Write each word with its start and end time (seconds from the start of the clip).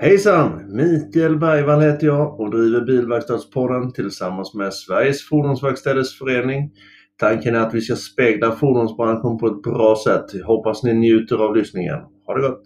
Hejsan! 0.00 0.76
Mikael 0.76 1.38
Bergvall 1.38 1.80
heter 1.80 2.06
jag 2.06 2.40
och 2.40 2.50
driver 2.50 2.80
Bilverkstadspodden 2.80 3.92
tillsammans 3.92 4.54
med 4.54 4.74
Sveriges 4.74 5.28
Fordonsverkstäders 5.28 6.18
Förening. 6.18 6.72
Tanken 7.16 7.54
är 7.54 7.58
att 7.58 7.74
vi 7.74 7.80
ska 7.80 7.96
spegla 7.96 8.52
fordonsbranschen 8.52 9.38
på 9.38 9.46
ett 9.46 9.62
bra 9.62 9.96
sätt. 10.04 10.44
Hoppas 10.44 10.82
ni 10.82 10.94
njuter 10.94 11.36
av 11.36 11.56
lyssningen. 11.56 11.98
Ha 12.26 12.34
det 12.34 12.48
gott! 12.48 12.62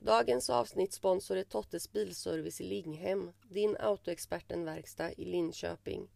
Dagens 0.00 0.50
avsnittssponsor 0.50 1.36
är 1.36 1.42
Tottes 1.42 1.92
Bilservice 1.92 2.60
i 2.60 2.64
Linghem, 2.64 3.30
din 3.50 3.76
autoexperten-verkstad 3.80 5.10
i 5.16 5.24
Linköping. 5.24 6.08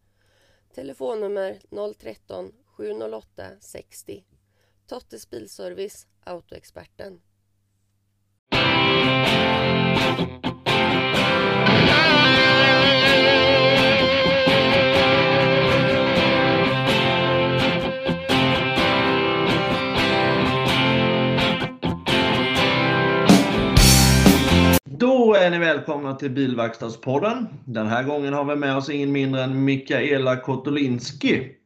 Telefonnummer 0.75 1.59
013 2.01 2.51
708 2.77 3.43
60. 3.61 4.25
Tottes 4.89 5.31
Bilservice, 5.31 6.07
Autoexperten. 6.25 7.21
Är 25.43 25.51
ni 25.51 25.59
välkomna 25.59 26.15
till 26.15 26.31
Bilverkstadspodden. 26.31 27.49
Den 27.65 27.87
här 27.87 28.03
gången 28.03 28.33
har 28.33 28.45
vi 28.45 28.57
med 28.57 28.77
oss 28.77 28.91
ingen 28.91 29.13
mindre 29.13 29.43
än 29.43 29.65
Mikaela 29.65 30.37
Kotolinski. 30.37 31.57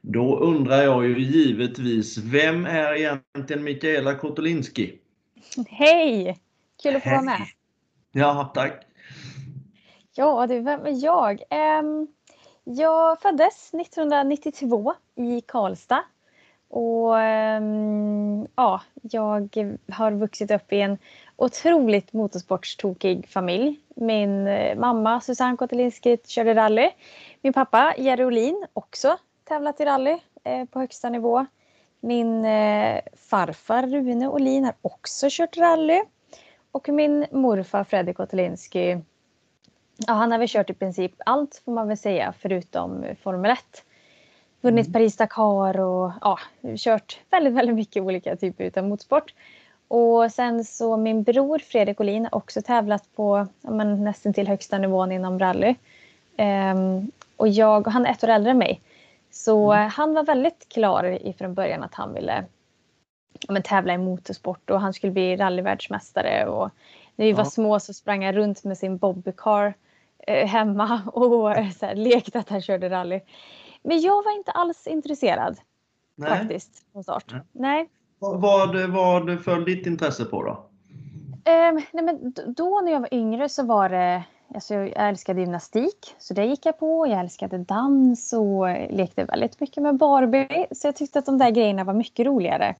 Då 0.00 0.38
undrar 0.38 0.82
jag 0.82 1.04
ju 1.04 1.18
givetvis, 1.18 2.18
vem 2.18 2.66
är 2.66 2.94
egentligen 2.94 3.64
Mikaela 3.64 4.14
Kotolinski? 4.14 4.98
Hej! 5.68 6.38
Kul 6.82 6.96
att 6.96 7.02
få 7.02 7.10
vara 7.10 7.22
med. 7.22 7.40
Ja, 8.12 8.52
tack. 8.54 8.86
Ja, 10.14 10.46
du, 10.46 10.60
vem 10.60 10.80
är 10.80 11.04
jag? 11.04 11.40
Jag 12.64 13.20
föddes 13.20 13.74
1992 13.74 14.94
i 15.16 15.40
Karlstad. 15.40 16.04
Och 16.68 17.14
ja, 18.54 18.82
jag 19.02 19.76
har 19.92 20.10
vuxit 20.10 20.50
upp 20.50 20.72
i 20.72 20.80
en 20.80 20.98
otroligt 21.36 22.12
motorsportstokig 22.12 23.28
familj. 23.28 23.80
Min 23.96 24.46
eh, 24.46 24.78
mamma 24.78 25.20
Susanne 25.20 25.56
Kotelinski 25.56 26.18
körde 26.26 26.54
rally. 26.54 26.90
Min 27.42 27.52
pappa 27.52 27.94
Jerry 27.98 28.24
Olin 28.24 28.66
också 28.72 29.16
tävlat 29.44 29.80
i 29.80 29.84
rally 29.84 30.18
eh, 30.44 30.64
på 30.64 30.80
högsta 30.80 31.10
nivå. 31.10 31.46
Min 32.00 32.44
eh, 32.44 33.00
farfar 33.16 33.86
Rune 33.86 34.28
Olin 34.28 34.64
har 34.64 34.74
också 34.82 35.26
kört 35.30 35.56
rally. 35.56 36.02
Och 36.72 36.88
min 36.88 37.26
morfar 37.30 37.84
Fredrik 37.84 38.16
Kotelinski, 38.16 39.00
ja, 40.06 40.12
han 40.12 40.32
har 40.32 40.38
väl 40.38 40.48
kört 40.48 40.70
i 40.70 40.74
princip 40.74 41.12
allt 41.26 41.62
får 41.64 41.72
man 41.72 41.88
väl 41.88 41.96
säga 41.96 42.34
förutom 42.38 43.04
Formel 43.22 43.50
1. 43.50 43.58
Vunnit 44.60 44.86
Mm. 44.86 44.92
Paris-Dakar 44.92 45.80
och 45.80 46.12
ja, 46.20 46.38
kört 46.76 47.20
väldigt, 47.30 47.54
väldigt 47.54 47.76
mycket 47.76 48.02
olika 48.02 48.36
typer 48.36 48.78
av 48.78 48.88
motorsport. 48.88 49.34
Och 49.88 50.32
sen 50.32 50.64
så 50.64 50.96
min 50.96 51.22
bror 51.22 51.58
Fredrik 51.58 52.00
Olin 52.00 52.24
har 52.24 52.34
också 52.38 52.62
tävlat 52.62 53.04
på 53.16 53.46
men, 53.60 54.04
nästan 54.04 54.32
till 54.32 54.48
högsta 54.48 54.78
nivån 54.78 55.12
inom 55.12 55.38
rally. 55.38 55.74
Ehm, 56.36 57.10
och 57.36 57.48
jag, 57.48 57.86
och 57.86 57.92
han 57.92 58.06
är 58.06 58.10
ett 58.10 58.24
år 58.24 58.28
äldre 58.28 58.50
än 58.50 58.58
mig. 58.58 58.80
Så 59.30 59.72
Mm. 59.72 59.90
han 59.90 60.14
var 60.14 60.22
väldigt 60.22 60.68
klar 60.68 61.04
ifrån 61.26 61.54
början 61.54 61.82
att 61.82 61.94
han 61.94 62.14
ville 62.14 62.44
men, 63.48 63.62
tävla 63.62 63.94
i 63.94 63.98
motorsport 63.98 64.70
och 64.70 64.80
han 64.80 64.92
skulle 64.94 65.12
bli 65.12 65.36
rallyvärldsmästare. 65.36 66.46
Och 66.46 66.70
när 67.16 67.26
vi 67.26 67.32
var 67.32 67.44
Ja. 67.44 67.50
små 67.50 67.80
så 67.80 67.94
sprang 67.94 68.24
han 68.24 68.34
runt 68.34 68.64
med 68.64 68.78
sin 68.78 68.96
bobbycar 68.96 69.74
eh, 70.26 70.46
hemma 70.46 71.02
och 71.12 71.54
så 71.78 71.86
här, 71.86 71.94
lekte 71.94 72.38
att 72.38 72.48
han 72.48 72.62
körde 72.62 72.90
rally. 72.90 73.20
Men 73.82 74.00
jag 74.00 74.24
var 74.24 74.32
inte 74.36 74.50
alls 74.50 74.86
intresserad 74.86 75.58
Nej. 76.14 76.30
faktiskt 76.30 76.92
från 76.92 77.02
start. 77.02 77.24
Nej. 77.32 77.42
Nej. 77.52 77.88
Vad, 78.32 78.90
vad, 78.90 79.44
föll 79.44 79.64
ditt 79.64 79.86
intresse 79.86 80.24
på 80.24 80.42
då? 80.42 80.66
Ehm, 81.50 81.80
nej 81.92 82.04
men 82.04 82.34
då 82.46 82.80
när 82.84 82.92
jag 82.92 83.00
var 83.00 83.14
yngre 83.14 83.48
så 83.48 83.62
var 83.62 83.88
det, 83.88 84.22
alltså 84.54 84.74
jag 84.74 85.08
älskade 85.08 85.40
gymnastik 85.40 86.14
så 86.18 86.34
det 86.34 86.44
gick 86.44 86.66
jag 86.66 86.78
på. 86.78 87.06
Jag 87.06 87.20
älskade 87.20 87.58
dans 87.58 88.32
och 88.32 88.68
lekte 88.90 89.24
väldigt 89.24 89.60
mycket 89.60 89.82
med 89.82 89.96
Barbie. 89.96 90.66
Så 90.70 90.86
jag 90.86 90.96
tyckte 90.96 91.18
att 91.18 91.26
de 91.26 91.38
där 91.38 91.50
grejerna 91.50 91.84
var 91.84 91.94
mycket 91.94 92.26
roligare 92.26 92.74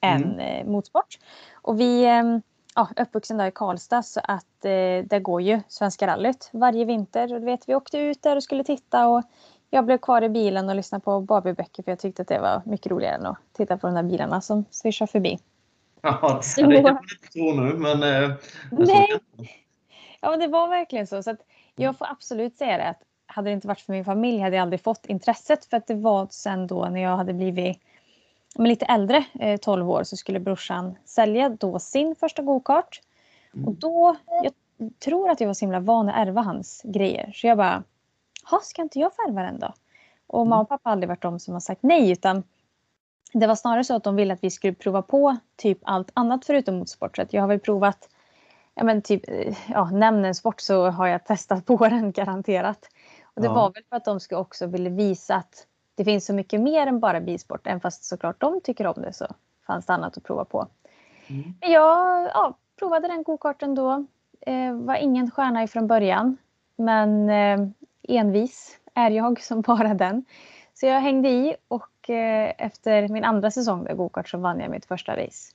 Mm. 0.00 0.22
än 0.22 0.40
eh, 0.40 0.66
motorsport. 0.66 1.18
Och 1.52 1.80
vi, 1.80 2.04
ehm, 2.04 2.42
ja, 2.74 2.88
uppvuxen 2.96 3.36
där 3.36 3.46
i 3.46 3.50
Karlstad 3.50 4.02
så 4.02 4.20
att 4.24 4.64
eh, 4.64 5.04
där 5.04 5.18
går 5.18 5.42
ju 5.42 5.60
Svenska 5.68 6.06
rallyt 6.06 6.50
varje 6.52 6.84
vinter. 6.84 7.34
Och 7.34 7.40
du 7.40 7.46
vet, 7.46 7.68
vi 7.68 7.74
åkte 7.74 7.98
ut 7.98 8.22
där 8.22 8.36
och 8.36 8.42
skulle 8.42 8.64
titta 8.64 9.08
och 9.08 9.22
jag 9.70 9.84
blev 9.84 9.98
kvar 9.98 10.22
i 10.22 10.28
bilen 10.28 10.68
och 10.68 10.76
lyssnade 10.76 11.04
på 11.04 11.20
Barbieböcker 11.20 11.82
för 11.82 11.92
jag 11.92 11.98
tyckte 11.98 12.22
att 12.22 12.28
det 12.28 12.38
var 12.38 12.62
mycket 12.64 12.92
roligare 12.92 13.14
än 13.14 13.26
att 13.26 13.38
titta 13.52 13.76
på 13.76 13.86
de 13.86 13.94
där 13.94 14.02
bilarna 14.02 14.40
som 14.40 14.64
svischar 14.70 15.06
förbi. 15.06 15.38
Ja, 16.02 16.40
det 16.56 16.62
kan 16.62 16.82
man 16.82 17.02
inte 17.02 17.32
tro 17.32 17.52
nu, 17.52 17.74
men... 17.74 18.02
eh, 18.02 18.36
Nej. 18.70 19.08
Ja, 20.20 20.30
men 20.30 20.40
det 20.40 20.46
var 20.46 20.68
verkligen 20.68 21.06
så. 21.06 21.22
så 21.22 21.30
att 21.30 21.40
jag 21.76 21.98
får 21.98 22.06
absolut 22.10 22.56
säga 22.56 22.76
det 22.76 22.88
att 22.88 23.02
hade 23.26 23.50
det 23.50 23.54
inte 23.54 23.68
varit 23.68 23.80
för 23.80 23.92
min 23.92 24.04
familj 24.04 24.40
hade 24.40 24.56
jag 24.56 24.62
aldrig 24.62 24.80
fått 24.80 25.06
intresset 25.06 25.64
för 25.64 25.76
att 25.76 25.86
det 25.86 25.94
var 25.94 26.28
sen 26.30 26.66
då 26.66 26.84
när 26.84 27.00
jag 27.00 27.16
hade 27.16 27.32
blivit 27.32 27.78
men 28.54 28.68
lite 28.68 28.84
äldre, 28.84 29.24
eh, 29.40 29.56
12 29.56 29.90
år, 29.90 30.04
så 30.04 30.16
skulle 30.16 30.40
brorsan 30.40 30.96
sälja 31.04 31.48
då 31.48 31.78
sin 31.78 32.14
första 32.14 32.42
gokart. 32.42 33.00
Mm. 33.54 33.68
Och 33.68 33.74
då, 33.74 34.16
jag 34.42 34.52
tror 34.98 35.30
att 35.30 35.40
jag 35.40 35.46
var 35.46 35.54
så 35.54 35.64
himla 35.64 35.80
van 35.80 36.08
att 36.08 36.16
ärva 36.16 36.42
hans 36.42 36.82
grejer. 36.84 37.32
Så 37.34 37.46
jag 37.46 37.58
bara, 37.58 37.82
ha 38.50 38.60
ska 38.62 38.82
inte 38.82 38.98
jag 38.98 39.14
få 39.16 39.22
ärva 39.28 39.42
den 39.42 39.58
då? 39.58 39.72
Och 40.26 40.46
mamma 40.46 40.62
och 40.62 40.68
pappa 40.68 40.88
har 40.88 40.92
aldrig 40.92 41.08
varit 41.08 41.22
de 41.22 41.38
som 41.40 41.54
har 41.54 41.60
sagt 41.60 41.82
nej 41.82 42.10
utan 42.10 42.42
det 43.32 43.46
var 43.46 43.54
snarare 43.54 43.84
så 43.84 43.94
att 43.94 44.04
de 44.04 44.16
ville 44.16 44.34
att 44.34 44.44
vi 44.44 44.50
skulle 44.50 44.74
prova 44.74 45.02
på 45.02 45.36
typ 45.56 45.78
allt 45.82 46.10
annat 46.14 46.44
förutom 46.44 46.78
motorsport. 46.78 47.16
Så 47.16 47.26
jag 47.30 47.42
har 47.42 47.48
väl 47.48 47.60
provat 47.60 48.08
ja, 48.74 48.84
men 48.84 49.02
typ, 49.02 49.28
eh, 49.28 49.56
ja, 49.68 49.90
nämn 49.90 50.24
en 50.24 50.34
sport 50.34 50.60
så 50.60 50.90
har 50.90 51.06
jag 51.06 51.24
testat 51.24 51.66
på 51.66 51.88
den 51.88 52.12
garanterat. 52.12 52.88
Och 53.34 53.42
det 53.42 53.48
Ja. 53.48 53.54
var 53.54 53.70
väl 53.72 53.82
för 53.88 53.96
att 53.96 54.04
de 54.04 54.20
skulle 54.20 54.38
också 54.40 54.66
ville 54.66 54.90
visa 54.90 55.34
att 55.34 55.66
det 55.94 56.04
finns 56.04 56.26
så 56.26 56.34
mycket 56.34 56.60
mer 56.60 56.86
än 56.86 57.00
bara 57.00 57.20
bilsport. 57.20 57.66
Även 57.66 57.80
fast 57.80 58.04
såklart 58.04 58.40
de 58.40 58.60
tycker 58.60 58.86
om 58.86 59.02
det 59.02 59.12
så 59.12 59.26
fanns 59.66 59.86
det 59.86 59.92
annat 59.92 60.16
att 60.16 60.24
prova 60.24 60.44
på. 60.44 60.66
Mm. 61.26 61.54
Men 61.60 61.70
jag 61.70 62.26
ja, 62.34 62.54
provade 62.78 63.08
den 63.08 63.22
gokarten 63.22 63.74
då. 63.74 64.04
Eh, 64.40 64.74
var 64.74 64.94
ingen 64.94 65.30
stjärna 65.30 65.62
ifrån 65.62 65.86
början. 65.86 66.36
Men 66.76 67.30
eh, 67.30 67.68
envis 68.16 68.78
är 68.94 69.10
jag 69.10 69.40
som 69.40 69.60
bara 69.60 69.94
den. 69.94 70.24
Så 70.74 70.86
jag 70.86 71.00
hängde 71.00 71.28
i 71.28 71.56
och 71.68 72.10
eh, 72.10 72.52
efter 72.58 73.08
min 73.08 73.24
andra 73.24 73.50
säsong 73.50 73.84
där 73.84 73.94
gokart 73.94 74.28
så 74.28 74.38
vann 74.38 74.60
jag 74.60 74.70
mitt 74.70 74.86
första 74.86 75.16
race. 75.16 75.52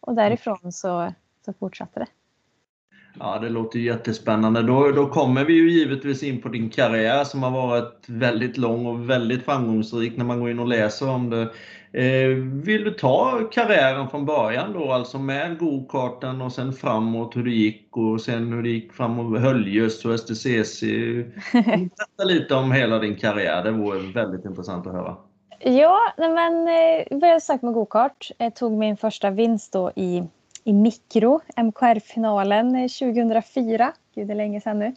Och 0.00 0.14
därifrån 0.14 0.72
så, 0.72 1.12
så 1.44 1.52
fortsatte 1.52 2.00
det. 2.00 2.06
Ja, 3.18 3.38
det 3.38 3.48
låter 3.48 3.78
jättespännande. 3.78 4.62
Då, 4.62 4.92
då 4.92 5.06
kommer 5.06 5.44
vi 5.44 5.52
ju 5.52 5.70
givetvis 5.70 6.22
in 6.22 6.40
på 6.40 6.48
din 6.48 6.70
karriär 6.70 7.24
som 7.24 7.42
har 7.42 7.50
varit 7.50 8.04
väldigt 8.06 8.56
lång 8.56 8.86
och 8.86 9.10
väldigt 9.10 9.44
framgångsrik 9.44 10.16
när 10.16 10.24
man 10.24 10.40
går 10.40 10.50
in 10.50 10.58
och 10.58 10.68
läser 10.68 11.10
om 11.10 11.30
det. 11.30 11.50
Eh, 11.92 12.28
vill 12.64 12.84
du 12.84 12.90
ta 12.90 13.48
karriären 13.52 14.08
från 14.08 14.26
början 14.26 14.72
då, 14.72 14.92
alltså 14.92 15.18
med 15.18 15.58
gokarten 15.58 16.40
och 16.40 16.52
sen 16.52 16.72
framåt 16.72 17.36
hur 17.36 17.44
det 17.44 17.50
gick 17.50 17.96
och 17.96 18.20
sen 18.20 18.52
hur 18.52 18.62
det 18.62 18.68
gick 18.68 18.92
framåt 18.92 19.40
Höljes 19.40 20.04
och 20.04 20.20
STCC. 20.20 20.82
Berätta 21.52 22.24
lite 22.24 22.54
om 22.54 22.72
hela 22.72 22.98
din 22.98 23.16
karriär, 23.16 23.64
det 23.64 23.70
vore 23.70 24.12
väldigt 24.12 24.44
intressant 24.44 24.86
att 24.86 24.92
höra. 24.92 25.16
Ja, 25.60 25.98
men 26.16 26.68
eh, 26.68 27.18
började 27.18 27.40
sagt 27.40 27.62
med 27.62 27.74
gokart. 27.74 28.30
Jag 28.38 28.54
tog 28.54 28.72
min 28.72 28.96
första 28.96 29.30
vinst 29.30 29.72
då 29.72 29.92
i, 29.96 30.24
i 30.64 30.72
mikro, 30.72 31.40
MKR-finalen 31.56 32.76
eh, 32.76 32.88
2004. 32.88 33.92
Gud, 34.14 34.26
det 34.26 34.32
är 34.32 34.36
länge 34.36 34.60
sedan 34.60 34.78
nu. 34.78 34.94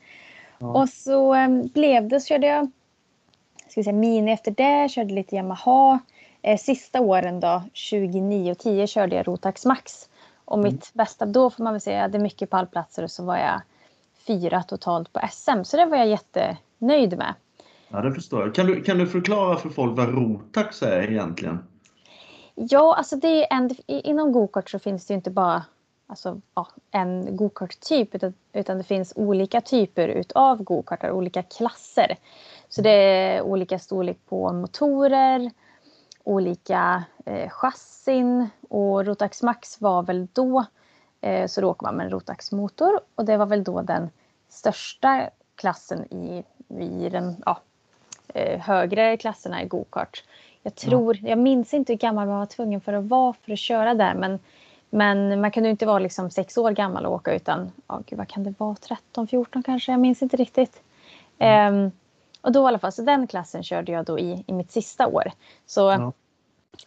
Ja. 0.60 0.68
Och 0.68 0.90
så 0.90 1.36
eh, 1.36 1.50
blev 1.74 2.08
det, 2.08 2.20
så 2.20 2.28
körde 2.28 2.48
jag 2.48 2.72
ska 3.72 3.80
vi 3.80 3.84
säga, 3.84 3.96
Mini 3.96 4.32
efter 4.32 4.52
det, 4.52 4.90
körde 4.90 5.14
lite 5.14 5.36
Yamaha. 5.36 6.00
Eh, 6.42 6.58
sista 6.58 7.02
åren 7.02 7.40
då, 7.40 7.64
2009 7.92 8.52
och 8.52 8.58
10 8.58 8.88
körde 8.88 9.16
jag 9.16 9.28
Rotax 9.28 9.66
Max. 9.66 10.10
Och 10.46 10.58
Mm. 10.58 10.74
mitt 10.74 10.94
bästa 10.94 11.26
då 11.26 11.50
får 11.50 11.64
man 11.64 11.74
väl 11.74 11.82
säga, 11.82 11.96
jag 11.96 12.02
hade 12.02 12.20
mycket 12.20 12.50
pallplatser 12.50 13.04
och 13.04 13.12
så 13.12 13.24
var 13.24 13.38
jag 13.38 13.62
fyra 14.28 14.64
totalt 14.64 15.14
på 15.14 15.20
SM. 15.32 15.64
Så 15.64 15.78
det 15.78 15.86
var 15.86 15.98
jag 15.98 16.08
jättenöjd 16.08 17.18
med. 17.18 17.34
Ja, 17.90 18.02
det 18.02 18.12
förstår 18.14 18.42
jag. 18.42 18.56
Kan 18.56 18.66
du, 18.68 18.82
kan 18.82 18.98
du 18.98 19.08
förklara 19.08 19.58
för 19.58 19.70
folk 19.70 19.98
vad 19.98 20.10
Rotax 20.10 20.84
är 20.84 21.12
egentligen? 21.12 21.60
Ja, 22.56 22.96
alltså 22.96 23.16
det 23.16 23.28
är 23.28 23.58
en, 23.58 23.70
inom 23.88 24.32
gokart 24.32 24.70
så 24.70 24.80
finns 24.80 25.06
det 25.08 25.14
ju 25.14 25.16
inte 25.16 25.32
bara 25.32 25.64
alltså, 26.08 26.42
ja, 26.56 26.68
en 26.92 27.38
gokarttyp 27.38 28.16
utan, 28.16 28.34
utan 28.54 28.78
det 28.78 28.84
finns 28.84 29.14
olika 29.16 29.62
typer 29.62 30.08
utav 30.08 30.64
gokartar, 30.64 31.12
olika 31.12 31.44
klasser. 31.44 32.16
Så 32.70 32.82
det 32.82 32.90
är 32.90 33.42
olika 33.42 33.80
storlek 33.80 34.18
på 34.30 34.54
motorer, 34.54 35.52
olika 36.24 37.04
eh, 37.26 37.50
chassin 37.50 38.50
och 38.70 39.06
Rotax 39.06 39.44
Max 39.44 39.82
var 39.82 40.04
väl 40.04 40.28
då 40.34 40.66
Eh, 41.22 41.48
så 41.48 41.64
åker 41.64 41.86
man 41.86 41.96
med 41.96 42.06
en 42.06 42.12
Rotax-motor 42.12 43.00
och 43.16 43.26
det 43.26 43.38
var 43.38 43.46
väl 43.46 43.64
då 43.64 43.82
den 43.82 44.10
största 44.50 45.30
klassen 45.56 46.14
i, 46.14 46.44
i 46.80 47.10
den 47.10 47.36
ja, 47.46 47.60
eh, 48.28 48.60
högre 48.60 49.18
klasserna 49.18 49.64
i 49.64 49.66
gokart. 49.66 50.24
Jag 50.64 50.76
tror, 50.76 51.18
jag 51.22 51.38
minns 51.38 51.74
inte 51.74 51.94
hur 51.94 51.98
gammal 51.98 52.28
man 52.28 52.40
var 52.40 52.46
tvungen 52.46 52.82
för 52.82 52.94
att 52.94 53.04
vara 53.04 53.34
för 53.34 53.52
att 53.54 53.60
köra 53.60 53.94
där 53.94 54.14
men, 54.14 54.40
men 54.90 55.42
man 55.42 55.52
kunde 55.52 55.70
inte 55.70 55.86
vara 55.86 56.00
liksom 56.00 56.30
sex 56.30 56.58
år 56.58 56.72
gammal 56.72 57.06
och 57.06 57.14
åka 57.14 57.34
utan, 57.34 57.72
ja 57.88 58.02
gud 58.06 58.20
vad 58.20 58.28
kan 58.28 58.44
det 58.44 58.54
vara, 58.58 58.76
13, 58.76 59.28
14 59.28 59.64
kanske, 59.64 59.92
jag 59.92 60.00
minns 60.00 60.22
inte 60.22 60.38
riktigt. 60.38 60.82
Mm. 61.38 61.76
Um, 61.76 61.92
och 62.42 62.52
då 62.52 62.64
i 62.64 62.68
alla 62.68 62.80
fall, 62.80 62.92
så 62.92 63.02
den 63.02 63.28
klassen 63.28 63.64
körde 63.64 63.92
jag 63.92 64.06
då 64.06 64.20
i, 64.20 64.44
i 64.48 64.54
mitt 64.54 64.72
sista 64.72 65.08
år. 65.08 65.32
Så 65.66 65.82
ja. 65.82 66.14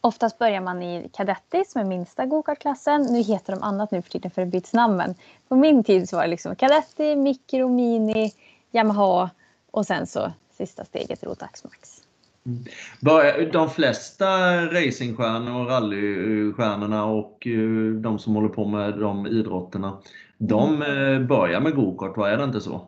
Oftast 0.01 0.39
börjar 0.39 0.61
man 0.61 0.83
i 0.83 1.09
Kadetti 1.13 1.65
som 1.69 1.81
är 1.81 1.85
minsta 1.85 2.27
gokartklassen. 2.27 3.03
Nu 3.03 3.23
heter 3.23 3.53
de 3.53 3.63
annat 3.63 3.91
nu 3.91 4.03
för 4.03 4.11
tiden 4.11 4.31
för 4.31 4.43
det 4.43 4.47
byts 4.47 4.73
namn. 4.73 4.97
Men 4.97 5.15
på 5.49 5.57
min 5.57 5.85
tid 5.85 6.09
så 6.09 6.17
var 6.17 6.23
det 6.23 6.31
liksom 6.31 6.57
Kadetti, 6.57 7.17
Mikro, 7.17 7.69
Mini, 7.69 8.33
Yamaha 8.73 9.31
och 9.71 9.87
sen 9.87 10.07
så 10.07 10.33
sista 10.57 10.85
steget 10.85 11.25
Rotax 11.25 11.65
Max. 11.65 12.01
Mm. 12.47 13.51
De 13.53 13.71
flesta 13.71 14.27
racingstjärnor 14.67 15.61
och 15.61 15.69
rallystjärnorna 15.69 17.05
och 17.05 17.47
eh, 17.47 17.91
de 18.01 18.19
som 18.19 18.35
håller 18.35 18.49
på 18.49 18.65
med 18.65 18.99
de 18.99 19.27
idrotterna, 19.27 19.99
de 20.39 20.83
mm. 20.83 21.23
eh, 21.23 21.27
börjar 21.29 21.61
med 21.61 21.75
gokart, 21.75 22.17
är 22.17 22.37
det 22.37 22.45
inte 22.45 22.61
så? 22.61 22.87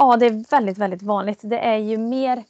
Ja, 0.00 0.16
det 0.16 0.26
är 0.26 0.50
väldigt, 0.50 0.78
väldigt 0.78 1.02
vanligt. 1.02 1.38
Det 1.42 1.58
är 1.58 1.76
ju 1.76 1.98
mer 1.98 2.44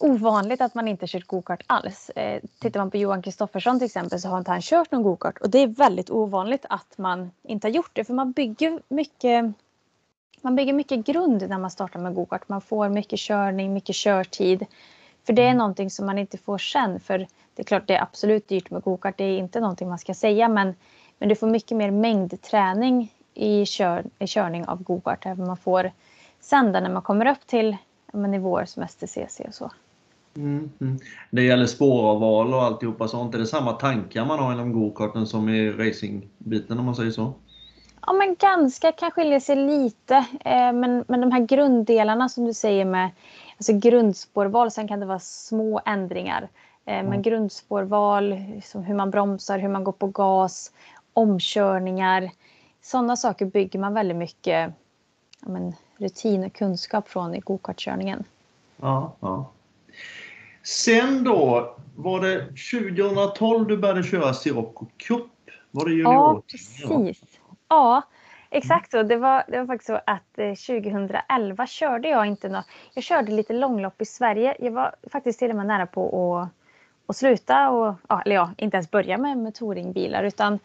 ovanligt 0.00 0.60
att 0.60 0.74
man 0.74 0.88
inte 0.88 1.06
kört 1.06 1.26
gokart 1.26 1.62
alls. 1.66 2.10
Eh, 2.10 2.42
tittar 2.58 2.80
man 2.80 2.90
på 2.90 2.96
Johan 2.96 3.22
Kristoffersson 3.22 3.78
till 3.78 3.86
exempel 3.86 4.20
så 4.20 4.28
har 4.28 4.38
inte 4.38 4.50
han 4.50 4.60
kört 4.62 4.90
någon 4.90 5.02
gokart 5.02 5.38
och 5.38 5.50
det 5.50 5.58
är 5.58 5.66
väldigt 5.66 6.10
ovanligt 6.10 6.66
att 6.68 6.98
man 6.98 7.30
inte 7.42 7.66
har 7.66 7.72
gjort 7.72 7.90
det 7.92 8.04
för 8.04 8.14
man 8.14 8.32
bygger 8.32 8.80
mycket 8.88 9.44
man 10.40 10.56
bygger 10.56 10.72
mycket 10.72 11.06
grund 11.06 11.48
när 11.48 11.58
man 11.58 11.70
startar 11.70 12.00
med 12.00 12.14
gokart. 12.14 12.48
Man 12.48 12.60
får 12.60 12.88
mycket 12.88 13.18
körning, 13.18 13.72
mycket 13.74 13.96
körtid. 13.96 14.66
För 15.26 15.32
det 15.32 15.42
är 15.42 15.46
mm. 15.46 15.58
någonting 15.58 15.90
som 15.90 16.06
man 16.06 16.18
inte 16.18 16.38
får 16.38 16.58
sen. 16.58 17.00
För 17.00 17.18
det 17.54 17.62
är 17.62 17.64
klart 17.64 17.86
det 17.86 17.94
är 17.94 18.02
absolut 18.02 18.48
dyrt 18.48 18.70
med 18.70 18.82
gokart. 18.82 19.18
Det 19.18 19.24
är 19.24 19.38
inte 19.38 19.60
någonting 19.60 19.88
man 19.88 19.98
ska 19.98 20.14
säga 20.14 20.48
men, 20.48 20.74
men 21.18 21.28
du 21.28 21.34
får 21.34 21.46
mycket 21.46 21.76
mer 21.76 21.90
mängdträning 21.90 23.12
i, 23.34 23.66
kör, 23.66 24.04
i 24.18 24.26
körning 24.26 24.64
av 24.66 24.82
gokart. 24.82 25.24
Man 25.24 25.56
får 25.56 25.90
sen 26.44 26.72
när 26.72 26.90
man 26.90 27.02
kommer 27.02 27.26
upp 27.26 27.46
till 27.46 27.76
nivåer 28.12 28.64
som 28.64 28.88
STCC 28.88 29.40
och 29.48 29.54
så. 29.54 29.70
Mm, 30.36 30.70
mm. 30.80 30.98
Det 31.30 31.42
gäller 31.42 31.66
spåravval 31.66 32.54
och 32.54 32.62
alltihopa 32.62 33.08
sånt. 33.08 33.34
Är 33.34 33.38
det 33.38 33.46
samma 33.46 33.72
tankar 33.72 34.24
man 34.24 34.38
har 34.38 34.52
inom 34.52 34.72
gokarten 34.72 35.26
som 35.26 35.48
i 35.48 35.70
racingbiten 35.70 36.78
om 36.78 36.84
man 36.84 36.94
säger 36.94 37.10
så? 37.10 37.32
Ja 38.06 38.12
men 38.12 38.34
ganska, 38.34 38.92
kan 38.92 39.10
skilja 39.10 39.40
sig 39.40 39.56
lite. 39.56 40.14
Eh, 40.40 40.72
men, 40.72 41.04
men 41.08 41.20
de 41.20 41.32
här 41.32 41.40
grunddelarna 41.40 42.28
som 42.28 42.44
du 42.44 42.54
säger 42.54 42.84
med 42.84 43.10
alltså 43.56 43.72
grundspårval, 43.72 44.70
sen 44.70 44.88
kan 44.88 45.00
det 45.00 45.06
vara 45.06 45.18
små 45.20 45.80
ändringar. 45.86 46.42
Eh, 46.84 46.94
men 46.94 47.06
mm. 47.06 47.22
grundspårval, 47.22 48.44
som 48.64 48.82
hur 48.82 48.94
man 48.94 49.10
bromsar, 49.10 49.58
hur 49.58 49.68
man 49.68 49.84
går 49.84 49.92
på 49.92 50.06
gas, 50.06 50.72
omkörningar. 51.12 52.30
Sådana 52.82 53.16
saker 53.16 53.46
bygger 53.46 53.78
man 53.78 53.94
väldigt 53.94 54.16
mycket 54.16 54.72
ja, 55.40 55.48
men, 55.48 55.74
rutin 55.96 56.44
och 56.44 56.52
kunskap 56.52 57.08
från 57.08 57.34
i 57.34 57.40
gokartkörningen. 57.40 58.24
Ja, 58.76 59.16
ja. 59.20 59.50
Sen 60.62 61.24
då, 61.24 61.74
var 61.96 62.20
det 62.20 62.38
2012 62.38 63.66
du 63.66 63.76
började 63.76 64.02
köra 64.02 64.34
Sirocco 64.34 64.86
Cup? 64.96 65.30
Var 65.70 65.84
det 65.84 65.92
junior? 65.92 66.12
Ja, 66.12 66.42
precis. 66.50 67.22
Ja, 67.68 68.02
exakt 68.50 68.90
så. 68.90 69.02
Det 69.02 69.16
var, 69.16 69.44
det 69.48 69.58
var 69.58 69.66
faktiskt 69.66 69.86
så 69.86 70.00
att 70.06 70.34
2011 70.66 71.62
eh, 71.62 71.66
körde 71.66 72.08
jag 72.08 72.26
inte 72.26 72.48
något. 72.48 72.66
Jag 72.94 73.04
körde 73.04 73.32
lite 73.32 73.52
långlopp 73.52 74.02
i 74.02 74.04
Sverige. 74.04 74.56
Jag 74.58 74.72
var 74.72 74.94
faktiskt 75.12 75.38
till 75.38 75.50
och 75.50 75.56
med 75.56 75.66
nära 75.66 75.86
på 75.86 76.38
att, 76.38 76.48
att 77.06 77.16
sluta 77.16 77.70
och, 77.70 77.94
eller 78.24 78.34
ja, 78.34 78.50
inte 78.56 78.76
ens 78.76 78.90
börja 78.90 79.18
med, 79.18 79.38
med 79.38 79.54
touringbilar 79.54 80.24
utan 80.24 80.58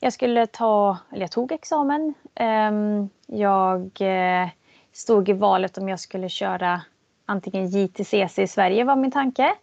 jag 0.00 0.12
skulle 0.12 0.46
ta, 0.46 0.98
eller 1.10 1.20
jag 1.20 1.30
tog 1.30 1.52
examen. 1.52 2.14
Ehm, 2.34 3.08
jag 3.26 3.90
eh, 4.00 4.48
stod 4.92 5.28
i 5.28 5.32
valet 5.32 5.78
om 5.78 5.88
jag 5.88 6.00
skulle 6.00 6.28
köra 6.28 6.82
antingen 7.26 7.66
JTCC 7.66 8.38
i 8.38 8.46
Sverige 8.46 8.84
var 8.84 8.96
min 8.96 9.10
tanke. 9.10 9.54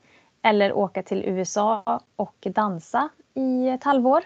Eller 0.41 0.73
åka 0.73 1.03
till 1.03 1.23
USA 1.25 2.01
och 2.15 2.47
dansa 2.49 3.09
i 3.33 3.69
ett 3.69 3.83
halvår. 3.83 4.23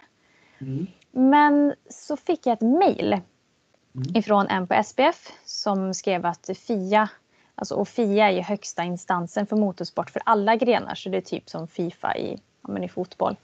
Mm. 0.62 0.88
Men 1.12 1.74
så 1.90 2.18
fick 2.18 2.46
jag 2.46 2.54
ett 2.54 2.62
mail 2.62 3.14
mm. 3.14 4.16
ifrån 4.16 4.48
en 4.48 4.68
på 4.68 4.84
SPF 4.84 5.32
som 5.46 5.94
skrev 5.94 6.26
att 6.26 6.50
FIA, 6.58 7.10
alltså 7.56 7.76
och 7.76 7.88
FIA 7.88 8.28
är 8.28 8.32
ju 8.32 8.42
högsta 8.42 8.84
instansen 8.84 9.48
för 9.48 9.56
motorsport 9.56 10.10
för 10.10 10.22
alla 10.26 10.56
grenar 10.56 10.96
så 10.96 11.10
det 11.10 11.18
är 11.18 11.22
typ 11.22 11.50
som 11.50 11.68
Fifa 11.68 12.18
i, 12.18 12.42
ja, 12.62 12.72
men 12.72 12.84
i 12.84 12.90
fotboll. 12.90 13.36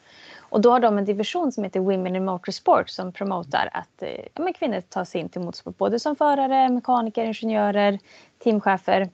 Och 0.50 0.62
då 0.62 0.72
har 0.72 0.80
de 0.80 0.98
en 0.98 1.06
division 1.06 1.52
som 1.52 1.64
heter 1.64 1.80
Women 1.80 2.16
in 2.16 2.26
Motorsport 2.26 2.90
som 2.90 3.12
promotar 3.12 3.70
att 3.74 4.02
eh, 4.02 4.26
ja, 4.34 4.54
kvinnor 4.56 4.82
tar 4.82 5.06
sig 5.06 5.22
in 5.22 5.30
till 5.30 5.42
motorsport 5.42 5.78
både 5.78 6.00
som 6.00 6.16
förare, 6.16 6.70
mekaniker, 6.70 7.26
ingenjörer, 7.26 8.00
teamchefer 8.44 9.10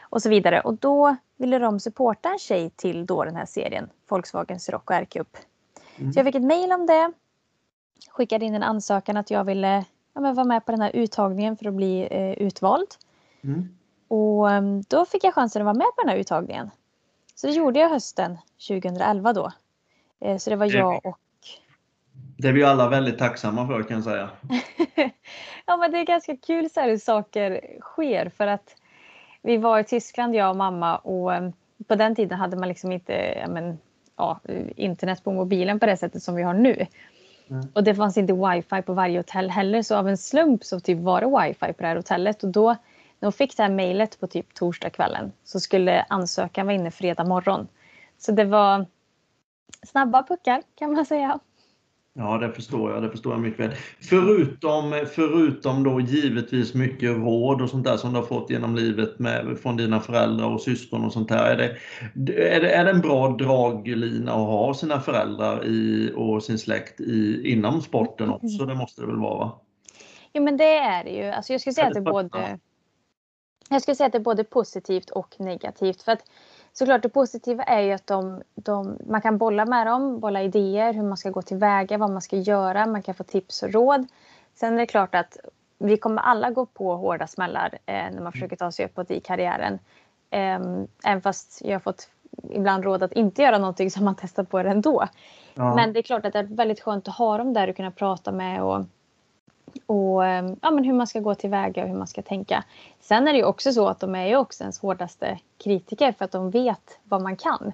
och 0.00 0.22
så 0.22 0.28
vidare. 0.28 0.60
Och 0.60 0.74
då 0.74 1.16
ville 1.36 1.58
de 1.58 1.80
supporta 1.80 2.28
en 2.28 2.38
tjej 2.38 2.70
till 2.70 3.06
då 3.06 3.24
den 3.24 3.36
här 3.36 3.46
serien, 3.46 3.90
Volkswagen 4.08 4.60
Sirocco 4.60 4.94
R-Cup. 4.94 5.36
Mm. 5.96 6.12
Så 6.12 6.18
jag 6.18 6.26
fick 6.26 6.34
ett 6.34 6.42
mail 6.42 6.72
om 6.72 6.86
det. 6.86 7.12
Skickade 8.10 8.44
in 8.44 8.54
en 8.54 8.62
ansökan 8.62 9.16
att 9.16 9.30
jag 9.30 9.44
ville 9.44 9.84
ja, 10.14 10.20
vara 10.20 10.44
med 10.44 10.64
på 10.64 10.72
den 10.72 10.80
här 10.80 10.90
uttagningen 10.96 11.56
för 11.56 11.68
att 11.68 11.74
bli 11.74 12.08
eh, 12.10 12.32
utvald. 12.32 12.88
Mm. 13.44 13.68
Och 14.08 14.48
um, 14.48 14.82
då 14.82 15.04
fick 15.04 15.24
jag 15.24 15.34
chansen 15.34 15.62
att 15.62 15.64
vara 15.64 15.74
med 15.74 15.86
på 15.96 16.02
den 16.02 16.08
här 16.08 16.16
uttagningen. 16.16 16.70
Så 17.34 17.46
det 17.46 17.52
gjorde 17.52 17.78
jag 17.78 17.88
hösten 17.88 18.38
2011 18.68 19.32
då. 19.32 19.52
Eh, 20.20 20.36
så 20.36 20.50
det 20.50 20.56
var 20.56 20.66
jag 20.66 21.06
och... 21.06 21.18
Det 22.36 22.48
är 22.48 22.52
vi 22.52 22.64
alla 22.64 22.88
väldigt 22.88 23.18
tacksamma 23.18 23.66
för 23.66 23.82
kan 23.82 23.96
jag 23.96 24.04
säga. 24.04 24.30
ja 25.66 25.76
men 25.76 25.92
det 25.92 25.98
är 25.98 26.04
ganska 26.04 26.36
kul 26.36 26.70
så 26.70 26.80
här 26.80 26.88
hur 26.88 26.98
saker 26.98 27.60
sker 27.80 28.28
för 28.28 28.46
att 28.46 28.76
vi 29.42 29.56
var 29.56 29.78
i 29.78 29.84
Tyskland 29.84 30.34
jag 30.34 30.50
och 30.50 30.56
mamma 30.56 30.96
och 30.96 31.34
eh, 31.34 31.50
på 31.86 31.94
den 31.94 32.14
tiden 32.14 32.38
hade 32.38 32.56
man 32.56 32.68
liksom 32.68 32.92
inte 32.92 33.46
men, 33.48 33.78
ja, 34.16 34.40
internet 34.76 35.24
på 35.24 35.32
mobilen 35.32 35.80
på 35.80 35.86
det 35.86 35.96
sättet 35.96 36.22
som 36.22 36.34
vi 36.34 36.42
har 36.42 36.54
nu. 36.54 36.86
Mm. 37.50 37.68
Och 37.74 37.84
det 37.84 37.94
fanns 37.94 38.16
inte 38.16 38.32
wifi 38.32 38.82
på 38.82 38.92
varje 38.92 39.18
hotell 39.18 39.50
heller 39.50 39.82
så 39.82 39.96
av 39.96 40.08
en 40.08 40.18
slump 40.18 40.64
så 40.64 40.80
typ 40.80 40.98
var 40.98 41.20
det 41.20 41.26
wifi 41.26 41.72
på 41.72 41.82
det 41.82 41.88
här 41.88 41.96
hotellet 41.96 42.42
och 42.42 42.48
då 42.48 42.76
när 43.20 43.26
hon 43.26 43.32
fick 43.32 43.56
det 43.56 43.62
här 43.62 43.70
mejlet 43.70 44.20
på 44.20 44.26
typ 44.26 44.54
torsdagskvällen 44.54 45.32
så 45.44 45.60
skulle 45.60 46.02
ansökan 46.08 46.66
vara 46.66 46.74
inne 46.74 46.90
fredag 46.90 47.24
morgon. 47.24 47.68
Så 48.18 48.32
det 48.32 48.44
var 48.44 48.86
snabba 49.86 50.22
puckar 50.22 50.62
kan 50.74 50.92
man 50.92 51.06
säga. 51.06 51.40
Ja, 52.14 52.38
det 52.38 52.52
förstår 52.52 52.92
jag. 52.92 53.02
Det 53.02 53.10
förstår 53.10 53.32
jag 53.32 53.40
mycket 53.40 53.60
väl. 53.60 53.74
Förutom, 54.00 55.06
förutom 55.14 55.82
då 55.82 56.00
givetvis 56.00 56.74
mycket 56.74 57.16
råd 57.16 57.62
och 57.62 57.70
sånt 57.70 57.84
där 57.84 57.96
som 57.96 58.12
du 58.12 58.18
har 58.18 58.26
fått 58.26 58.50
genom 58.50 58.76
livet 58.76 59.18
med, 59.18 59.58
från 59.62 59.76
dina 59.76 60.00
föräldrar 60.00 60.46
och 60.46 60.60
syskon 60.60 61.04
och 61.04 61.12
sånt 61.12 61.28
där. 61.28 61.44
Är 61.44 61.56
det, 61.56 61.76
är 62.54 62.60
det, 62.60 62.70
är 62.70 62.84
det 62.84 62.90
en 62.90 63.00
bra 63.00 63.28
draglina 63.28 64.32
att 64.32 64.38
ha 64.38 64.74
sina 64.74 65.00
föräldrar 65.00 65.66
i, 65.66 66.12
och 66.16 66.42
sin 66.42 66.58
släkt 66.58 67.00
i, 67.00 67.50
inom 67.52 67.82
sporten 67.82 68.30
också? 68.30 68.64
Det 68.66 68.74
måste 68.74 69.00
det 69.00 69.06
väl 69.06 69.16
vara? 69.16 69.38
Va? 69.38 69.60
Jo, 70.32 70.42
men 70.42 70.56
det 70.56 70.76
är 70.76 71.04
det 71.04 71.10
ju. 71.10 71.24
Alltså, 71.24 71.52
jag 71.52 71.60
skulle 71.60 71.74
säga 71.74 71.86
att 71.86 71.94
det 71.94 72.00
är 72.00 72.12
både 72.12 72.58
jag 73.70 73.82
skulle 73.82 73.94
säga 73.94 74.06
att 74.06 74.12
det 74.12 74.18
är 74.18 74.22
både 74.22 74.44
positivt 74.44 75.10
och 75.10 75.34
negativt. 75.38 76.02
För 76.02 76.12
att 76.12 76.22
såklart 76.78 77.02
det 77.02 77.08
positiva 77.08 77.62
är 77.62 77.80
ju 77.80 77.92
att 77.92 78.06
de, 78.06 78.42
de, 78.54 78.98
man 79.06 79.20
kan 79.20 79.38
bolla 79.38 79.66
med 79.66 79.86
dem, 79.86 80.20
bolla 80.20 80.42
idéer, 80.42 80.92
hur 80.92 81.02
man 81.02 81.16
ska 81.16 81.30
gå 81.30 81.42
tillväga, 81.42 81.98
vad 81.98 82.10
man 82.10 82.22
ska 82.22 82.36
göra, 82.36 82.86
man 82.86 83.02
kan 83.02 83.14
få 83.14 83.24
tips 83.24 83.62
och 83.62 83.72
råd. 83.72 84.06
Sen 84.54 84.74
är 84.74 84.78
det 84.78 84.86
klart 84.86 85.14
att 85.14 85.36
vi 85.78 85.96
kommer 85.96 86.22
alla 86.22 86.50
gå 86.50 86.66
på 86.66 86.96
hårda 86.96 87.26
smällar 87.26 87.78
eh, 87.86 87.94
när 87.94 88.20
man 88.20 88.32
försöker 88.32 88.56
ta 88.56 88.72
sig 88.72 88.84
uppåt 88.84 89.10
i 89.10 89.20
karriären. 89.20 89.78
Eh, 90.30 90.60
även 91.04 91.22
fast 91.22 91.62
jag 91.64 91.72
har 91.74 91.80
fått 91.80 92.08
ibland 92.50 92.84
råd 92.84 93.02
att 93.02 93.12
inte 93.12 93.42
göra 93.42 93.58
någonting 93.58 93.90
som 93.90 94.04
man 94.04 94.16
testar 94.20 94.44
på 94.44 94.62
det 94.62 94.70
ändå. 94.70 95.08
Ja. 95.54 95.74
Men 95.74 95.92
det 95.92 96.00
är 96.00 96.02
klart 96.02 96.26
att 96.26 96.32
det 96.32 96.38
är 96.38 96.56
väldigt 96.56 96.80
skönt 96.80 97.08
att 97.08 97.14
ha 97.14 97.38
dem 97.38 97.52
där 97.52 97.68
och 97.70 97.76
kunna 97.76 97.90
prata 97.90 98.32
med 98.32 98.62
och 98.62 98.84
och 99.86 100.26
ehm, 100.26 100.56
ja, 100.62 100.70
men 100.70 100.84
hur 100.84 100.92
man 100.92 101.06
ska 101.06 101.20
gå 101.20 101.34
tillväga 101.34 101.82
och 101.82 101.88
hur 101.88 101.96
man 101.96 102.06
ska 102.06 102.22
tänka. 102.22 102.64
Sen 103.00 103.28
är 103.28 103.32
det 103.32 103.38
ju 103.38 103.44
också 103.44 103.72
så 103.72 103.88
att 103.88 104.00
de 104.00 104.14
är 104.14 104.26
ju 104.26 104.36
också 104.36 104.62
ens 104.62 104.78
hårdaste 104.78 105.38
kritiker 105.58 106.12
för 106.12 106.24
att 106.24 106.32
de 106.32 106.50
vet 106.50 106.98
vad 107.04 107.22
man 107.22 107.36
kan. 107.36 107.72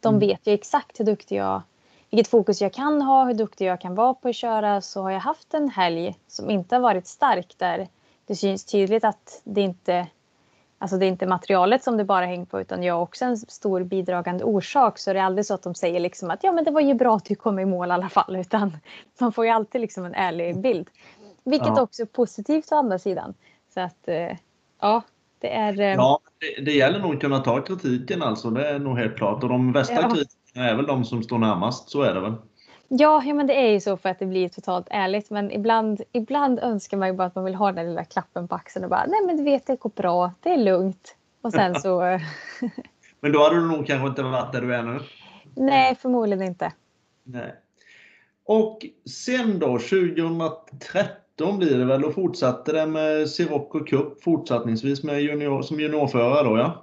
De 0.00 0.14
mm. 0.14 0.28
vet 0.28 0.46
ju 0.46 0.52
exakt 0.52 1.00
hur 1.00 1.04
duktig 1.04 1.36
jag, 1.36 1.62
vilket 2.10 2.30
fokus 2.30 2.60
jag 2.60 2.72
kan 2.72 3.02
ha, 3.02 3.24
hur 3.24 3.34
duktig 3.34 3.66
jag 3.66 3.80
kan 3.80 3.94
vara 3.94 4.14
på 4.14 4.28
att 4.28 4.36
köra. 4.36 4.80
Så 4.80 5.02
har 5.02 5.10
jag 5.10 5.20
haft 5.20 5.54
en 5.54 5.68
helg 5.68 6.16
som 6.28 6.50
inte 6.50 6.74
har 6.74 6.80
varit 6.80 7.06
stark 7.06 7.54
där 7.56 7.88
det 8.26 8.36
syns 8.36 8.64
tydligt 8.64 9.04
att 9.04 9.40
det 9.44 9.60
inte 9.60 10.06
Alltså 10.82 10.96
det 10.96 11.06
är 11.06 11.08
inte 11.08 11.26
materialet 11.26 11.82
som 11.84 11.96
det 11.96 12.04
bara 12.04 12.26
hänger 12.26 12.44
på 12.44 12.60
utan 12.60 12.82
jag 12.82 12.96
är 12.96 13.00
också 13.00 13.24
en 13.24 13.36
stor 13.36 13.84
bidragande 13.84 14.44
orsak. 14.44 14.98
Så 14.98 15.12
det 15.12 15.18
är 15.18 15.22
aldrig 15.22 15.46
så 15.46 15.54
att 15.54 15.62
de 15.62 15.74
säger 15.74 16.00
liksom 16.00 16.30
att 16.30 16.44
ja 16.44 16.52
men 16.52 16.64
det 16.64 16.70
var 16.70 16.80
ju 16.80 16.94
bra 16.94 17.16
att 17.16 17.24
du 17.24 17.34
kom 17.34 17.58
i 17.58 17.64
mål 17.64 17.88
i 17.88 17.92
alla 17.92 18.08
fall. 18.08 18.36
Utan 18.36 18.76
man 19.18 19.32
får 19.32 19.44
ju 19.44 19.50
alltid 19.50 19.80
liksom 19.80 20.04
en 20.04 20.14
ärlig 20.14 20.60
bild. 20.60 20.90
Vilket 21.44 21.68
ja. 21.68 21.82
också 21.82 22.02
är 22.02 22.06
positivt 22.06 22.72
å 22.72 22.76
andra 22.76 22.98
sidan. 22.98 23.34
Så 23.74 23.80
att 23.80 24.08
eh, 24.08 24.36
ja, 24.80 25.02
det 25.38 25.54
är... 25.54 25.80
Eh, 25.80 25.86
ja, 25.86 26.20
det, 26.38 26.64
det 26.64 26.72
gäller 26.72 26.98
nog 26.98 27.14
att 27.14 27.20
kunna 27.20 27.38
ta 27.38 27.60
kritiken 27.60 28.22
alltså. 28.22 28.50
Det 28.50 28.68
är 28.68 28.78
nog 28.78 28.98
helt 28.98 29.16
klart. 29.16 29.42
Och 29.42 29.48
de 29.48 29.72
värsta 29.72 29.94
ja. 29.94 30.10
kritikerna 30.10 30.68
är 30.68 30.74
väl 30.74 30.86
de 30.86 31.04
som 31.04 31.22
står 31.22 31.38
närmast. 31.38 31.90
Så 31.90 32.02
är 32.02 32.14
det 32.14 32.20
väl. 32.20 32.34
Ja, 32.88 33.22
ja, 33.24 33.34
men 33.34 33.46
det 33.46 33.54
är 33.54 33.70
ju 33.70 33.80
så 33.80 33.96
för 33.96 34.08
att 34.08 34.18
det 34.18 34.26
blir 34.26 34.48
totalt 34.48 34.86
ärligt. 34.90 35.30
Men 35.30 35.50
ibland, 35.50 36.02
ibland 36.12 36.58
önskar 36.58 36.96
man 36.96 37.08
ju 37.08 37.14
bara 37.14 37.26
att 37.26 37.34
man 37.34 37.44
vill 37.44 37.54
ha 37.54 37.72
den 37.72 37.86
lilla 37.86 38.04
klappen 38.04 38.48
på 38.48 38.54
axeln 38.54 38.84
och 38.84 38.90
bara 38.90 39.06
nej 39.06 39.20
men 39.26 39.36
du 39.36 39.42
vet 39.42 39.66
det 39.66 39.76
går 39.76 39.90
bra, 39.96 40.32
det 40.40 40.52
är 40.52 40.56
lugnt. 40.56 41.16
Och 41.40 41.52
sen 41.52 41.74
så... 41.74 42.00
men 43.20 43.32
då 43.32 43.42
hade 43.42 43.56
du 43.56 43.66
nog 43.66 43.86
kanske 43.86 44.08
inte 44.08 44.22
varit 44.22 44.52
där 44.52 44.60
du 44.60 44.74
är 44.74 44.82
nu? 44.82 45.00
Nej, 45.54 45.94
förmodligen 45.94 46.42
inte. 46.42 46.72
Nej. 47.24 47.54
Och 48.44 48.86
sen 49.10 49.58
då 49.58 49.78
2013 49.78 51.21
blir 51.52 51.78
det 51.78 51.84
väl, 51.84 52.04
och 52.04 52.14
fortsatte 52.14 52.72
det 52.72 52.86
med 52.86 53.30
Sirocco 53.30 53.84
Cup 53.84 54.22
fortsättningsvis 54.22 55.02
med 55.02 55.22
junior, 55.22 55.62
som 55.62 55.80
juniorförare 55.80 56.48
då 56.48 56.58
ja? 56.58 56.82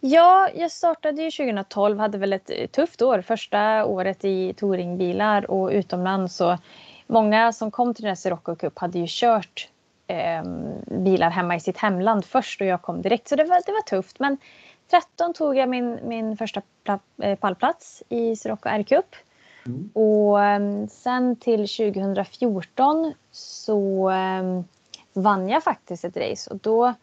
Ja, 0.00 0.48
jag 0.54 0.70
startade 0.70 1.22
ju 1.22 1.30
2012, 1.30 1.98
hade 1.98 2.18
väl 2.18 2.32
ett 2.32 2.50
eh, 2.50 2.66
tufft 2.66 3.02
år. 3.02 3.20
Första 3.20 3.84
året 3.84 4.24
i 4.24 4.54
touringbilar 4.54 5.50
och 5.50 5.70
utomlands. 5.70 6.36
Så 6.36 6.58
många 7.06 7.52
som 7.52 7.70
kom 7.70 7.94
till 7.94 8.02
den 8.02 8.10
här 8.10 8.14
Sirocco 8.14 8.56
Cup 8.56 8.78
hade 8.78 8.98
ju 8.98 9.06
kört 9.08 9.68
eh, 10.06 10.42
bilar 10.86 11.30
hemma 11.30 11.56
i 11.56 11.60
sitt 11.60 11.78
hemland 11.78 12.24
först 12.24 12.60
och 12.60 12.66
jag 12.66 12.82
kom 12.82 13.02
direkt. 13.02 13.28
Så 13.28 13.36
det 13.36 13.44
var, 13.44 13.62
det 13.66 13.72
var 13.72 13.82
tufft. 13.82 14.18
Men 14.18 14.38
13 14.90 15.34
tog 15.34 15.56
jag 15.56 15.68
min, 15.68 15.98
min 16.02 16.36
första 16.36 16.62
eh, 17.22 17.38
pallplats 17.38 18.02
i 18.08 18.36
Sirocco 18.36 18.68
R-cup. 18.68 19.16
Mm. 19.66 19.90
Och 19.92 20.44
eh, 20.44 20.86
sen 20.88 21.36
till 21.36 21.68
2014 21.68 23.14
så 23.30 24.10
eh, 24.10 24.62
vann 25.12 25.48
jag 25.48 25.62
faktiskt 25.62 26.04
ett 26.04 26.16
race 26.16 26.50
och 26.50 26.56
då 26.56 26.94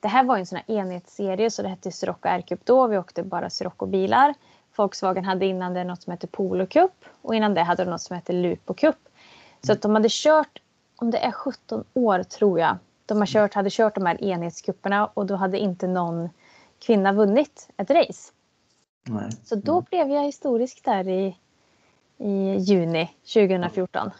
det 0.00 0.08
här 0.08 0.24
var 0.24 0.38
en 0.38 0.46
sån 0.46 0.58
här 0.66 0.76
enhetsserie 0.76 1.50
så 1.50 1.62
det 1.62 1.68
hette 1.68 1.92
Sirocco 1.92 2.28
R-cup 2.28 2.64
då. 2.64 2.86
Vi 2.86 2.98
åkte 2.98 3.22
bara 3.22 3.50
Sirocco-bilar. 3.50 4.34
Volkswagen 4.76 5.24
hade 5.24 5.46
innan 5.46 5.74
det 5.74 5.84
något 5.84 6.02
som 6.02 6.10
hette 6.10 6.26
Polo 6.26 6.66
Cup 6.66 7.04
och 7.22 7.34
innan 7.34 7.54
det 7.54 7.62
hade 7.62 7.84
de 7.84 7.90
något 7.90 8.00
som 8.00 8.16
hette 8.16 8.32
Lupo 8.32 8.74
Cup. 8.74 8.96
Så 9.66 9.72
att 9.72 9.82
de 9.82 9.94
hade 9.94 10.08
kört, 10.10 10.62
om 10.96 11.10
det 11.10 11.18
är 11.18 11.32
17 11.32 11.84
år 11.94 12.22
tror 12.22 12.60
jag, 12.60 12.76
de 13.06 13.18
har 13.18 13.26
kört, 13.26 13.54
hade 13.54 13.70
kört 13.70 13.94
de 13.94 14.06
här 14.06 14.24
enhetskupperna 14.24 15.06
och 15.06 15.26
då 15.26 15.36
hade 15.36 15.58
inte 15.58 15.86
någon 15.86 16.28
kvinna 16.78 17.12
vunnit 17.12 17.68
ett 17.76 17.90
race. 17.90 18.32
Nej. 19.08 19.30
Så 19.44 19.54
då 19.54 19.72
mm. 19.72 19.84
blev 19.90 20.10
jag 20.10 20.24
historisk 20.24 20.84
där 20.84 21.08
i, 21.08 21.36
i 22.18 22.56
juni 22.58 23.10
2014. 23.34 24.10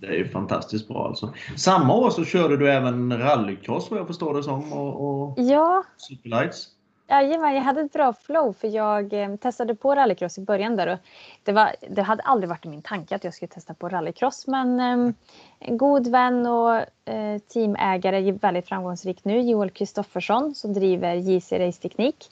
Det 0.00 0.06
är 0.06 0.12
ju 0.12 0.28
fantastiskt 0.28 0.88
bra 0.88 1.06
alltså. 1.06 1.34
Samma 1.56 1.94
år 1.94 2.10
så 2.10 2.24
körde 2.24 2.56
du 2.56 2.72
även 2.72 3.18
rallycross 3.18 3.90
vad 3.90 4.00
jag 4.00 4.06
förstår 4.06 4.34
det 4.34 4.42
som 4.42 4.72
och, 4.72 5.00
och 5.00 5.34
ja. 5.38 5.84
Superlights. 5.96 6.68
Jajamän, 7.08 7.54
jag 7.54 7.62
hade 7.62 7.80
ett 7.80 7.92
bra 7.92 8.12
flow 8.12 8.52
för 8.52 8.68
jag 8.68 9.12
eh, 9.12 9.36
testade 9.36 9.74
på 9.74 9.94
rallycross 9.94 10.38
i 10.38 10.40
början 10.40 10.76
där. 10.76 10.86
Och 10.86 10.98
det, 11.42 11.52
var, 11.52 11.70
det 11.88 12.02
hade 12.02 12.22
aldrig 12.22 12.48
varit 12.48 12.64
min 12.64 12.82
tanke 12.82 13.14
att 13.14 13.24
jag 13.24 13.34
skulle 13.34 13.48
testa 13.48 13.74
på 13.74 13.88
rallycross 13.88 14.46
men 14.46 14.80
eh, 14.80 15.14
en 15.58 15.78
god 15.78 16.06
vän 16.08 16.46
och 16.46 16.74
eh, 17.04 17.38
teamägare, 17.52 18.32
väldigt 18.32 18.68
framgångsrik 18.68 19.24
nu, 19.24 19.40
Joel 19.40 19.70
Kristoffersson 19.70 20.54
som 20.54 20.72
driver 20.72 21.14
JC 21.14 21.52
Race 21.52 21.82
Teknik. 21.82 22.30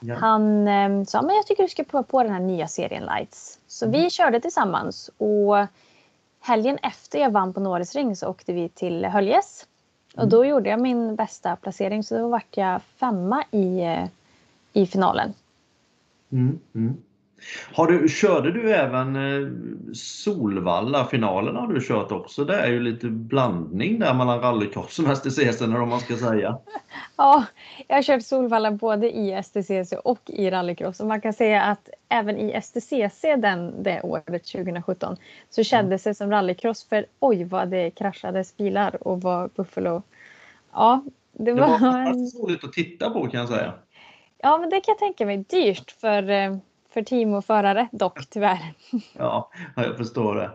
Ja. 0.00 0.14
Han 0.14 0.68
eh, 0.68 1.04
sa 1.04 1.22
men 1.22 1.36
jag 1.36 1.46
tycker 1.46 1.62
du 1.62 1.68
ska 1.68 1.84
prova 1.84 2.02
på 2.02 2.22
den 2.22 2.32
här 2.32 2.40
nya 2.40 2.68
serien 2.68 3.04
Lights. 3.04 3.58
Så 3.66 3.84
mm. 3.84 4.00
vi 4.00 4.10
körde 4.10 4.40
tillsammans 4.40 5.10
och 5.18 5.66
helgen 6.40 6.78
efter 6.82 7.18
jag 7.18 7.30
vann 7.30 7.52
på 7.52 7.60
Norris 7.60 7.94
Ring 7.94 8.16
så 8.16 8.28
åkte 8.28 8.52
vi 8.52 8.68
till 8.68 9.04
Höljes. 9.04 9.66
Och 10.14 10.22
mm. 10.22 10.30
då 10.30 10.44
gjorde 10.44 10.70
jag 10.70 10.80
min 10.80 11.16
bästa 11.16 11.56
placering 11.56 12.02
så 12.02 12.18
då 12.18 12.28
vart 12.28 12.56
jag 12.56 12.82
femma 12.82 13.44
i, 13.50 13.80
eh, 13.80 14.08
i 14.72 14.86
finalen. 14.86 15.34
Mm, 16.32 16.58
mm. 16.74 16.96
Har 17.72 17.86
du, 17.86 18.08
körde 18.08 18.52
du 18.52 18.72
även 18.72 19.16
eh, 19.16 19.48
Solvalla-finalen 19.94 21.56
har 21.56 21.66
du 21.66 21.80
kört 21.80 22.12
också? 22.12 22.44
Det 22.44 22.56
är 22.56 22.66
ju 22.66 22.80
lite 22.80 23.06
blandning 23.06 23.98
där 23.98 24.14
mellan 24.14 24.40
rallycross 24.40 24.98
och 24.98 25.16
STCC 25.16 25.60
om 25.60 25.88
man 25.88 26.00
ska 26.00 26.16
säga. 26.16 26.58
Ja, 27.16 27.44
jag 27.88 27.96
har 27.96 28.02
kört 28.02 28.22
Solvalla 28.22 28.70
både 28.70 29.16
i 29.16 29.42
STCC 29.42 29.92
och 30.04 30.20
i 30.26 30.50
rallycross 30.50 31.00
och 31.00 31.06
man 31.06 31.20
kan 31.20 31.32
säga 31.32 31.62
att 31.62 31.88
även 32.08 32.38
i 32.38 32.60
STCC 32.62 33.22
den, 33.22 33.82
det 33.82 34.00
året 34.02 34.44
2017 34.44 35.16
så 35.50 35.62
kändes 35.62 36.02
det 36.02 36.14
som 36.14 36.30
rallycross 36.30 36.84
för 36.84 37.06
oj 37.20 37.44
vad 37.44 37.68
det 37.68 37.90
kraschades 37.90 38.56
bilar 38.56 39.06
och 39.08 39.20
var 39.20 39.50
Buffalo. 39.54 40.02
Ja, 40.72 41.04
det 41.32 41.52
var, 41.52 41.66
det 41.66 41.84
var 41.84 42.42
roligt 42.42 42.64
att 42.64 42.72
titta 42.72 43.10
på 43.10 43.26
kan 43.26 43.40
jag 43.40 43.48
säga. 43.48 43.72
Ja, 44.38 44.58
men 44.58 44.70
det 44.70 44.80
kan 44.80 44.92
jag 44.92 44.98
tänka 44.98 45.26
mig. 45.26 45.36
Dyrt 45.36 45.90
för 45.90 46.30
eh, 46.30 46.56
för 46.96 47.02
team 47.02 47.34
och 47.34 47.44
förare 47.44 47.88
dock 47.92 48.26
tyvärr. 48.30 48.74
Ja, 49.12 49.50
jag 49.76 49.96
förstår 49.96 50.34
det. 50.34 50.50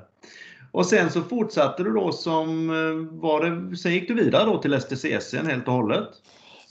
Och 0.71 0.85
sen 0.85 1.11
så 1.11 1.21
fortsatte 1.21 1.83
du 1.83 1.93
då 1.93 2.11
som, 2.11 2.69
eh, 2.69 3.19
var 3.21 3.41
det, 3.41 3.77
sen 3.77 3.91
gick 3.91 4.07
du 4.07 4.13
vidare 4.13 4.45
då 4.45 4.57
till 4.57 4.81
STCC 4.81 5.33
helt 5.33 5.67
och 5.67 5.73
hållet? 5.73 6.09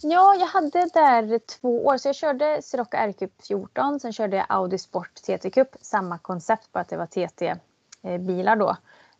Ja, 0.02 0.34
jag 0.34 0.46
hade 0.46 0.88
där 0.94 1.38
två 1.38 1.86
år. 1.86 1.96
Så 1.96 2.08
jag 2.08 2.16
körde 2.16 2.62
Sirocco 2.62 2.96
R-Cup 2.96 3.30
14, 3.48 4.00
sen 4.00 4.12
körde 4.12 4.36
jag 4.36 4.46
Audi 4.48 4.78
Sport 4.78 5.14
TT 5.14 5.50
Cup. 5.50 5.68
Samma 5.80 6.18
koncept, 6.18 6.72
bara 6.72 6.80
att 6.80 6.88
det 6.88 6.96
var 6.96 7.06
TT-bilar 7.06 8.56
då. 8.56 8.76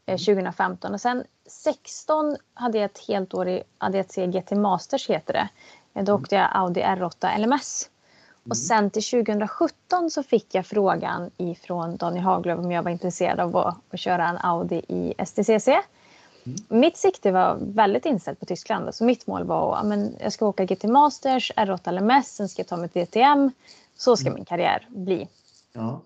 2015 0.06 0.88
mm. 0.88 0.94
och 0.94 1.00
sen 1.00 1.24
16 1.46 2.36
hade 2.54 2.78
jag 2.78 2.84
ett 2.84 3.06
helt 3.08 3.34
år 3.34 3.48
i 3.48 3.62
ADAC 3.78 4.16
GT 4.16 4.50
Masters 4.50 5.10
heter 5.10 5.32
det. 5.32 5.48
Då 6.02 6.14
åkte 6.14 6.34
jag 6.34 6.48
Audi 6.52 6.80
R8 6.80 7.38
LMS. 7.38 7.89
Och 8.48 8.56
sen 8.56 8.90
till 8.90 9.02
2017 9.02 10.10
så 10.10 10.22
fick 10.22 10.54
jag 10.54 10.66
frågan 10.66 11.30
ifrån 11.36 11.96
Daniel 11.96 12.24
Haglöf 12.24 12.58
om 12.58 12.72
jag 12.72 12.82
var 12.82 12.90
intresserad 12.90 13.40
av 13.40 13.56
att, 13.56 13.76
att 13.90 14.00
köra 14.00 14.28
en 14.28 14.38
Audi 14.38 14.82
i 14.88 15.14
STCC. 15.26 15.68
Mm. 15.68 16.58
Mitt 16.68 16.96
sikte 16.96 17.32
var 17.32 17.58
väldigt 17.60 18.06
inställt 18.06 18.40
på 18.40 18.46
Tyskland. 18.46 18.94
Så 18.94 19.04
mitt 19.04 19.26
mål 19.26 19.44
var 19.44 19.76
att 19.76 19.86
men, 19.86 20.16
jag 20.20 20.32
ska 20.32 20.46
åka 20.46 20.64
GT 20.64 20.84
Masters, 20.84 21.52
R8 21.56 21.92
LMS, 21.92 22.28
sen 22.28 22.48
ska 22.48 22.60
jag 22.60 22.66
ta 22.66 22.88
till 22.88 23.02
DTM. 23.02 23.50
Så 23.96 24.16
ska 24.16 24.26
mm. 24.26 24.34
min 24.34 24.44
karriär 24.44 24.86
bli. 24.88 25.28
Ja. 25.72 26.00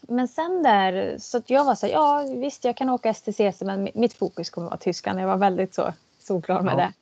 Men 0.00 0.28
sen 0.28 0.62
där, 0.62 1.16
så 1.18 1.42
jag 1.46 1.64
var 1.64 1.74
så 1.74 1.86
här, 1.86 1.92
ja 1.92 2.24
visst 2.36 2.64
jag 2.64 2.76
kan 2.76 2.90
åka 2.90 3.14
STCC 3.14 3.60
men 3.60 3.88
mitt 3.94 4.14
fokus 4.14 4.50
kommer 4.50 4.66
att 4.66 4.70
vara 4.70 4.78
Tyskland. 4.78 5.20
Jag 5.20 5.26
var 5.26 5.36
väldigt 5.36 5.74
så 5.74 5.92
solklar 6.18 6.62
med 6.62 6.72
ja. 6.72 6.76
det. 6.76 6.92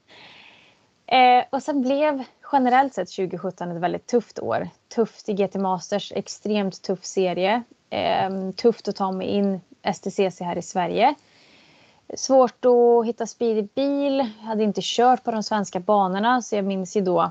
Eh, 1.07 1.45
och 1.51 1.63
sen 1.63 1.83
blev 1.83 2.25
generellt 2.53 2.95
sett 2.95 3.17
2017 3.17 3.71
ett 3.71 3.83
väldigt 3.83 4.07
tufft 4.07 4.39
år. 4.39 4.69
Tufft 4.95 5.29
i 5.29 5.33
GT 5.33 5.55
Masters, 5.55 6.13
extremt 6.13 6.83
tuff 6.83 7.05
serie. 7.05 7.63
Eh, 7.91 8.51
tufft 8.57 8.89
att 8.89 8.97
ta 8.97 9.13
mig 9.13 9.27
in 9.27 9.61
STCC 9.95 10.41
här 10.41 10.59
i 10.59 10.63
Sverige. 10.63 11.15
Svårt 12.15 12.65
att 12.65 13.07
hitta 13.07 13.27
speed 13.27 13.59
i 13.59 13.69
bil. 13.75 14.19
Jag 14.41 14.47
hade 14.47 14.65
inte 14.65 14.81
kört 14.85 15.25
på 15.25 15.31
de 15.31 15.43
svenska 15.43 15.81
banorna 15.81 16.43
så 16.43 16.57
jag 16.57 16.65
minns 16.65 16.97
ju 16.97 17.01
då 17.01 17.31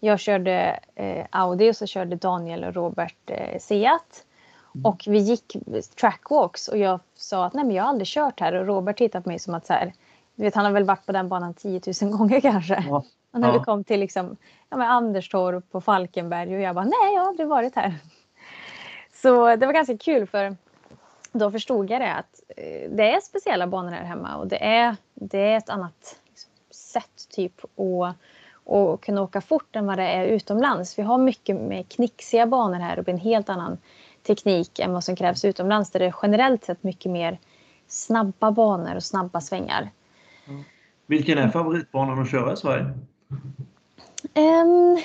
jag 0.00 0.20
körde 0.20 0.80
eh, 0.94 1.26
Audi 1.30 1.70
och 1.70 1.76
så 1.76 1.86
körde 1.86 2.16
Daniel 2.16 2.64
och 2.64 2.74
Robert 2.74 3.16
eh, 3.26 3.58
Seat. 3.58 4.24
Mm. 4.74 4.86
Och 4.86 5.04
vi 5.06 5.18
gick 5.18 5.56
trackwalks 6.00 6.68
och 6.68 6.78
jag 6.78 7.00
sa 7.14 7.44
att 7.44 7.54
nej 7.54 7.64
men 7.64 7.76
jag 7.76 7.82
har 7.82 7.88
aldrig 7.88 8.08
kört 8.08 8.40
här 8.40 8.54
och 8.54 8.66
Robert 8.66 8.98
tittade 8.98 9.22
på 9.22 9.28
mig 9.28 9.38
som 9.38 9.54
att 9.54 9.66
så 9.66 9.72
här, 9.72 9.92
du 10.40 10.44
vet, 10.44 10.54
han 10.54 10.64
har 10.64 10.72
väl 10.72 10.84
varit 10.84 11.06
på 11.06 11.12
den 11.12 11.28
banan 11.28 11.54
10 11.54 11.80
000 12.02 12.10
gånger 12.10 12.40
kanske. 12.50 12.84
Ja. 12.88 13.04
Och 13.32 13.40
när 13.40 13.48
ja. 13.48 13.58
vi 13.58 13.64
kom 13.64 13.84
till 13.84 14.00
liksom, 14.00 14.36
ja, 14.70 14.76
men 14.76 14.90
Anderstorp 14.90 15.70
på 15.70 15.80
Falkenberg 15.80 16.54
och 16.54 16.60
jag 16.60 16.74
bara 16.74 16.84
nej, 16.84 17.14
jag 17.14 17.20
har 17.20 17.28
aldrig 17.28 17.48
varit 17.48 17.74
här. 17.74 17.94
Så 19.22 19.56
det 19.56 19.66
var 19.66 19.72
ganska 19.72 19.98
kul 19.98 20.26
för 20.26 20.56
då 21.32 21.50
förstod 21.50 21.90
jag 21.90 22.00
det 22.00 22.12
att 22.12 22.40
eh, 22.56 22.90
det 22.90 23.14
är 23.14 23.20
speciella 23.20 23.66
banor 23.66 23.90
här 23.90 24.04
hemma 24.04 24.36
och 24.36 24.46
det 24.46 24.64
är, 24.64 24.96
det 25.14 25.38
är 25.38 25.56
ett 25.56 25.68
annat 25.68 26.16
liksom, 26.28 26.50
sätt 26.70 27.28
typ 27.30 27.64
att 27.64 28.16
och 28.64 29.02
kunna 29.02 29.22
åka 29.22 29.40
fort 29.40 29.76
än 29.76 29.86
vad 29.86 29.98
det 29.98 30.08
är 30.08 30.26
utomlands. 30.26 30.98
Vi 30.98 31.02
har 31.02 31.18
mycket 31.18 31.56
med 31.56 31.88
knixiga 31.88 32.46
banor 32.46 32.78
här 32.78 32.98
och 32.98 33.08
en 33.08 33.18
helt 33.18 33.48
annan 33.48 33.78
teknik 34.26 34.78
än 34.78 34.92
vad 34.92 35.04
som 35.04 35.16
krävs 35.16 35.44
utomlands 35.44 35.90
där 35.90 36.00
det 36.00 36.06
är 36.06 36.14
generellt 36.22 36.64
sett 36.64 36.82
mycket 36.82 37.12
mer 37.12 37.38
snabba 37.88 38.50
banor 38.50 38.96
och 38.96 39.02
snabba 39.02 39.40
svängar. 39.40 39.90
Vilken 41.06 41.38
är 41.38 41.48
favoritbanan 41.48 42.22
att 42.22 42.30
köra 42.30 42.52
i 42.52 42.56
Sverige? 42.56 42.84
Um, 44.34 44.98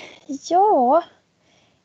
ja, 0.50 1.04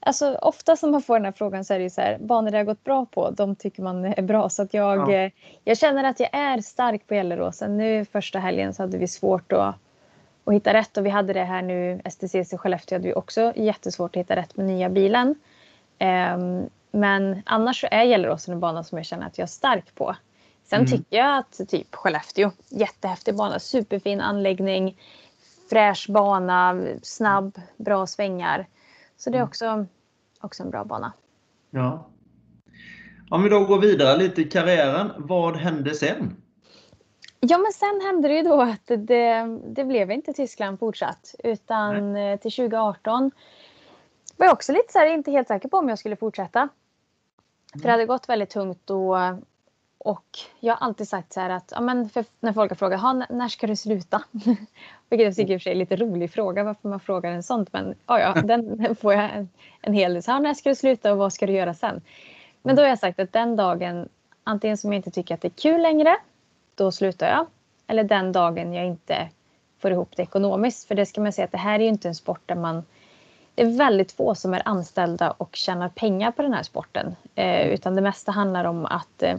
alltså 0.01 0.35
oftast 0.35 0.83
när 0.83 0.91
man 0.91 1.03
får 1.03 1.15
den 1.15 1.25
här 1.25 1.33
frågan 1.33 1.65
så 1.65 1.75
är 1.75 1.79
det 1.79 1.85
ju 1.85 1.91
så 1.91 2.01
här, 2.01 2.19
banor 2.19 2.51
det 2.51 2.57
har 2.57 2.65
gått 2.65 2.85
bra 2.85 3.07
på, 3.07 3.31
de 3.31 3.57
tycker 3.57 3.83
man 3.83 4.05
är 4.05 4.23
bra. 4.23 4.49
Så 4.49 4.63
att 4.63 4.75
jag, 4.75 5.13
ja. 5.13 5.31
jag 5.65 5.79
känner 5.79 6.05
att 6.05 6.21
jag 6.21 6.29
är 6.33 6.61
stark 6.61 7.07
på 7.07 7.15
Gelleråsen. 7.15 7.77
Nu 7.77 8.05
första 8.05 8.39
helgen 8.39 8.75
så 8.75 8.83
hade 8.83 8.99
vi 8.99 9.09
svårt 9.09 9.53
att, 9.53 9.75
att 10.45 10.55
hitta 10.55 10.75
rätt. 10.75 10.97
Och 10.97 11.07
vi 11.07 11.11
hade 11.11 11.33
det 11.33 11.45
här 11.45 11.63
nu, 11.63 12.01
STCC 12.11 12.55
Skellefteå 12.57 12.97
hade 12.97 13.09
vi 13.09 13.15
också 13.15 13.53
jättesvårt 13.57 14.17
att 14.17 14.21
hitta 14.21 14.37
rätt 14.37 14.57
med 14.57 14.67
nya 14.67 14.89
bilen. 14.89 15.35
Um, 15.99 16.69
men 16.93 17.43
annars 17.47 17.81
så 17.81 17.89
är 17.91 18.05
Gelleråsen 18.05 18.55
en 18.55 18.61
bana 18.61 18.85
som 18.85 18.99
jag 18.99 19.07
känner 19.07 19.27
att 19.27 19.39
jag 19.39 19.45
är 19.45 19.49
stark 19.49 19.95
på. 19.95 20.17
Sen 20.71 20.81
mm. 20.81 20.91
tycker 20.91 21.17
jag 21.17 21.39
att 21.39 21.69
typ 21.69 21.95
Skellefteå, 21.95 22.51
jättehäftig 22.69 23.37
bana, 23.37 23.59
superfin 23.59 24.21
anläggning, 24.21 25.01
fräsch 25.71 26.07
bana, 26.11 26.83
snabb, 27.03 27.61
bra 27.77 28.07
svängar. 28.07 28.67
Så 29.17 29.31
det 29.31 29.37
är 29.37 29.41
mm. 29.41 29.49
också, 29.49 29.87
också 30.41 30.63
en 30.63 30.71
bra 30.71 30.85
bana. 30.85 31.13
Ja. 31.71 32.07
Om 33.31 33.43
vi 33.43 33.49
då 33.49 33.65
går 33.65 33.79
vidare 33.79 34.19
lite 34.19 34.43
i 34.43 34.45
karriären, 34.45 35.13
vad 35.19 35.57
hände 35.57 35.95
sen? 35.95 36.37
Ja 37.41 37.59
men 37.59 37.73
sen 37.73 38.01
hände 38.03 38.29
det 38.29 38.35
ju 38.35 38.43
då 38.43 38.63
att 38.63 38.87
det, 38.87 39.59
det 39.67 39.85
blev 39.85 40.11
inte 40.11 40.33
Tyskland 40.33 40.79
fortsatt 40.79 41.35
utan 41.45 42.13
Nej. 42.13 42.33
Eh, 42.33 42.41
till 42.41 42.53
2018 42.53 43.31
var 44.37 44.47
jag 44.47 44.53
också 44.53 44.73
lite 44.73 44.93
så 44.93 44.99
här, 44.99 45.07
inte 45.07 45.31
helt 45.31 45.49
säker 45.49 45.69
på 45.69 45.77
om 45.77 45.89
jag 45.89 45.99
skulle 45.99 46.17
fortsätta. 46.17 46.61
Mm. 46.61 46.71
För 47.73 47.83
det 47.83 47.91
hade 47.91 48.07
gått 48.07 48.29
väldigt 48.29 48.51
tungt 48.51 48.81
då 48.85 49.17
och 50.05 50.25
jag 50.61 50.75
har 50.75 50.87
alltid 50.87 51.09
sagt 51.09 51.33
så 51.33 51.41
här 51.41 51.51
att 51.51 51.73
ja, 51.75 51.81
men 51.81 52.11
när 52.41 52.53
folk 52.53 52.71
har 52.71 52.77
frågat 52.77 53.31
när 53.31 53.49
ska 53.49 53.67
du 53.67 53.77
sluta? 53.77 54.23
Vilket 55.11 55.27
jag 55.27 55.37
tycker 55.37 55.55
i 55.55 55.57
och 55.57 55.61
för 55.61 55.63
sig 55.63 55.71
är 55.71 55.75
en 55.75 55.79
lite 55.79 55.97
rolig 55.97 56.33
fråga 56.33 56.65
varför 56.65 56.89
man 56.89 57.01
frågar 57.01 57.33
en 57.33 57.43
sånt. 57.43 57.73
Men 57.73 57.95
ja, 58.07 58.21
ja 58.21 58.35
den 58.45 58.97
får 58.97 59.15
jag 59.15 59.31
en, 59.35 59.49
en 59.81 59.95
hel 59.95 60.15
del. 60.15 60.23
Så, 60.23 60.39
när 60.39 60.55
ska 60.55 60.69
du 60.69 60.75
sluta 60.75 61.13
och 61.13 61.19
vad 61.19 61.33
ska 61.33 61.47
du 61.47 61.53
göra 61.53 61.75
sen? 61.75 62.01
Men 62.63 62.77
då 62.77 62.83
har 62.83 62.89
jag 62.89 62.99
sagt 62.99 63.21
att 63.21 63.33
den 63.33 63.57
dagen 63.57 64.09
antingen 64.45 64.77
som 64.77 64.93
jag 64.93 64.99
inte 64.99 65.11
tycker 65.11 65.35
att 65.35 65.41
det 65.41 65.49
är 65.49 65.63
kul 65.63 65.83
längre 65.83 66.17
då 66.75 66.93
slutar 66.93 67.29
jag. 67.29 67.47
Eller 67.87 68.05
den 68.05 68.33
dagen 68.33 68.73
jag 68.73 68.87
inte 68.87 69.29
får 69.79 69.91
ihop 69.91 70.17
det 70.17 70.23
ekonomiskt. 70.23 70.89
För 70.89 70.95
det 70.95 71.07
ska 71.07 71.21
man 71.21 71.33
säga 71.33 71.45
att 71.45 71.53
det 71.53 71.59
här 71.59 71.75
är 71.75 71.83
ju 71.83 71.89
inte 71.89 72.09
en 72.09 72.15
sport 72.15 72.43
där 72.47 72.55
man 72.55 72.83
det 73.55 73.63
är 73.63 73.77
väldigt 73.77 74.13
få 74.13 74.35
som 74.35 74.55
är 74.55 74.63
anställda 74.65 75.31
och 75.31 75.57
tjänar 75.57 75.89
pengar 75.89 76.31
på 76.31 76.43
den 76.43 76.53
här 76.53 76.63
sporten. 76.63 77.17
Eh, 77.35 77.69
utan 77.69 77.95
det 77.95 78.03
mesta 78.03 78.33
handlar 78.33 78.65
om 78.65 78.87
att 78.87 79.23
eh, 79.23 79.37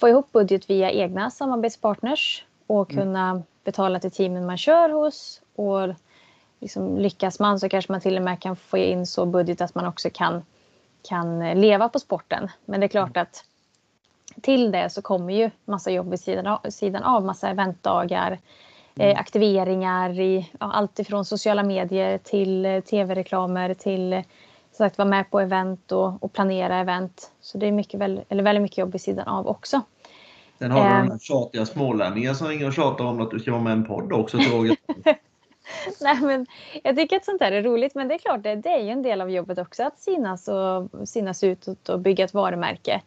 få 0.00 0.08
ihop 0.08 0.32
budget 0.32 0.70
via 0.70 0.90
egna 0.90 1.30
samarbetspartners 1.30 2.44
och 2.66 2.92
mm. 2.92 3.04
kunna 3.04 3.30
mm. 3.30 3.42
betala 3.64 4.00
till 4.00 4.10
teamen 4.10 4.46
man 4.46 4.56
kör 4.56 4.88
hos. 4.88 5.42
Och 5.54 5.94
liksom 6.60 6.98
lyckas 6.98 7.40
man 7.40 7.60
så 7.60 7.68
kanske 7.68 7.92
man 7.92 8.00
till 8.00 8.16
och 8.16 8.22
med 8.22 8.40
kan 8.40 8.56
få 8.56 8.78
in 8.78 9.06
så 9.06 9.26
budget 9.26 9.60
att 9.60 9.74
man 9.74 9.86
också 9.86 10.10
kan, 10.10 10.42
kan 11.08 11.60
leva 11.60 11.88
på 11.88 11.98
sporten. 11.98 12.48
Men 12.64 12.80
det 12.80 12.86
är 12.86 12.88
klart 12.88 13.16
mm. 13.16 13.22
att 13.22 13.44
till 14.42 14.72
det 14.72 14.90
så 14.90 15.02
kommer 15.02 15.34
ju 15.34 15.50
massa 15.64 15.90
jobb 15.90 16.10
vid 16.10 16.20
sidan 16.20 16.46
av, 16.46 16.70
sidan 16.70 17.02
av 17.02 17.24
massa 17.24 17.48
eventdagar, 17.48 18.38
eh, 18.96 19.04
mm. 19.04 19.16
aktiveringar 19.18 20.20
i 20.20 20.50
ja, 20.60 20.72
allt 20.72 20.98
ifrån 20.98 21.24
sociala 21.24 21.62
medier 21.62 22.18
till 22.18 22.66
eh, 22.66 22.80
tv-reklamer 22.80 23.74
till 23.74 24.12
eh, 24.12 24.22
sagt 24.84 24.98
vara 24.98 25.08
med 25.08 25.30
på 25.30 25.40
event 25.40 25.92
och, 25.92 26.22
och, 26.24 26.32
planera 26.32 26.76
event. 26.76 27.30
Så 27.40 27.58
det 27.58 27.66
är 27.66 27.72
mycket, 27.72 28.00
eller 28.00 28.42
väldigt 28.42 28.62
mycket 28.62 28.78
jobb 28.78 28.92
vid 28.92 29.00
sidan 29.00 29.28
av 29.28 29.48
också. 29.48 29.80
Sen 30.58 30.70
har 30.70 31.02
du 31.02 31.08
den 31.08 31.18
tjatiga 31.18 31.66
smålänningen 31.66 32.34
som 32.34 32.48
ringer 32.48 32.66
och 32.66 32.74
tjatar 32.74 33.04
om 33.04 33.20
att 33.20 33.30
du 33.30 33.38
ska 33.38 33.50
vara 33.50 33.62
med 33.62 33.70
i 33.70 33.72
en 33.72 33.84
podd 33.84 34.12
också. 34.12 34.38
Nej, 36.00 36.20
men 36.20 36.46
jag 36.82 36.96
tycker 36.96 37.16
att 37.16 37.24
sånt 37.24 37.42
här 37.42 37.52
är 37.52 37.62
roligt 37.62 37.94
men 37.94 38.08
det 38.08 38.14
är 38.14 38.18
klart 38.18 38.42
det, 38.42 38.56
det 38.56 38.68
är 38.68 38.82
ju 38.82 38.88
en 38.90 39.02
del 39.02 39.20
av 39.20 39.30
jobbet 39.30 39.58
också 39.58 39.82
att 39.82 39.98
synas 39.98 40.48
och 40.48 41.08
synas 41.08 41.44
utåt 41.44 41.88
och 41.88 42.00
bygga 42.00 42.24
ett 42.24 42.34
varumärke. 42.34 43.02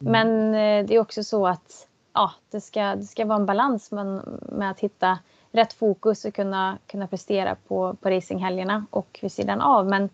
Mm. 0.00 0.12
Men 0.12 0.54
eh, 0.54 0.88
det 0.88 0.94
är 0.94 1.00
också 1.00 1.24
så 1.24 1.46
att 1.46 1.88
ja, 2.12 2.32
det, 2.50 2.60
ska, 2.60 2.96
det 2.96 3.04
ska 3.04 3.24
vara 3.24 3.38
en 3.38 3.46
balans 3.46 3.92
med, 3.92 4.22
med 4.52 4.70
att 4.70 4.80
hitta 4.80 5.18
rätt 5.52 5.72
fokus 5.72 6.24
och 6.24 6.34
kunna, 6.34 6.78
kunna 6.86 7.06
prestera 7.06 7.56
på, 7.68 7.96
på 8.00 8.10
racinghelgerna 8.10 8.86
och 8.90 9.18
vid 9.22 9.32
sidan 9.32 9.60
av. 9.60 9.86
Men 9.86 10.08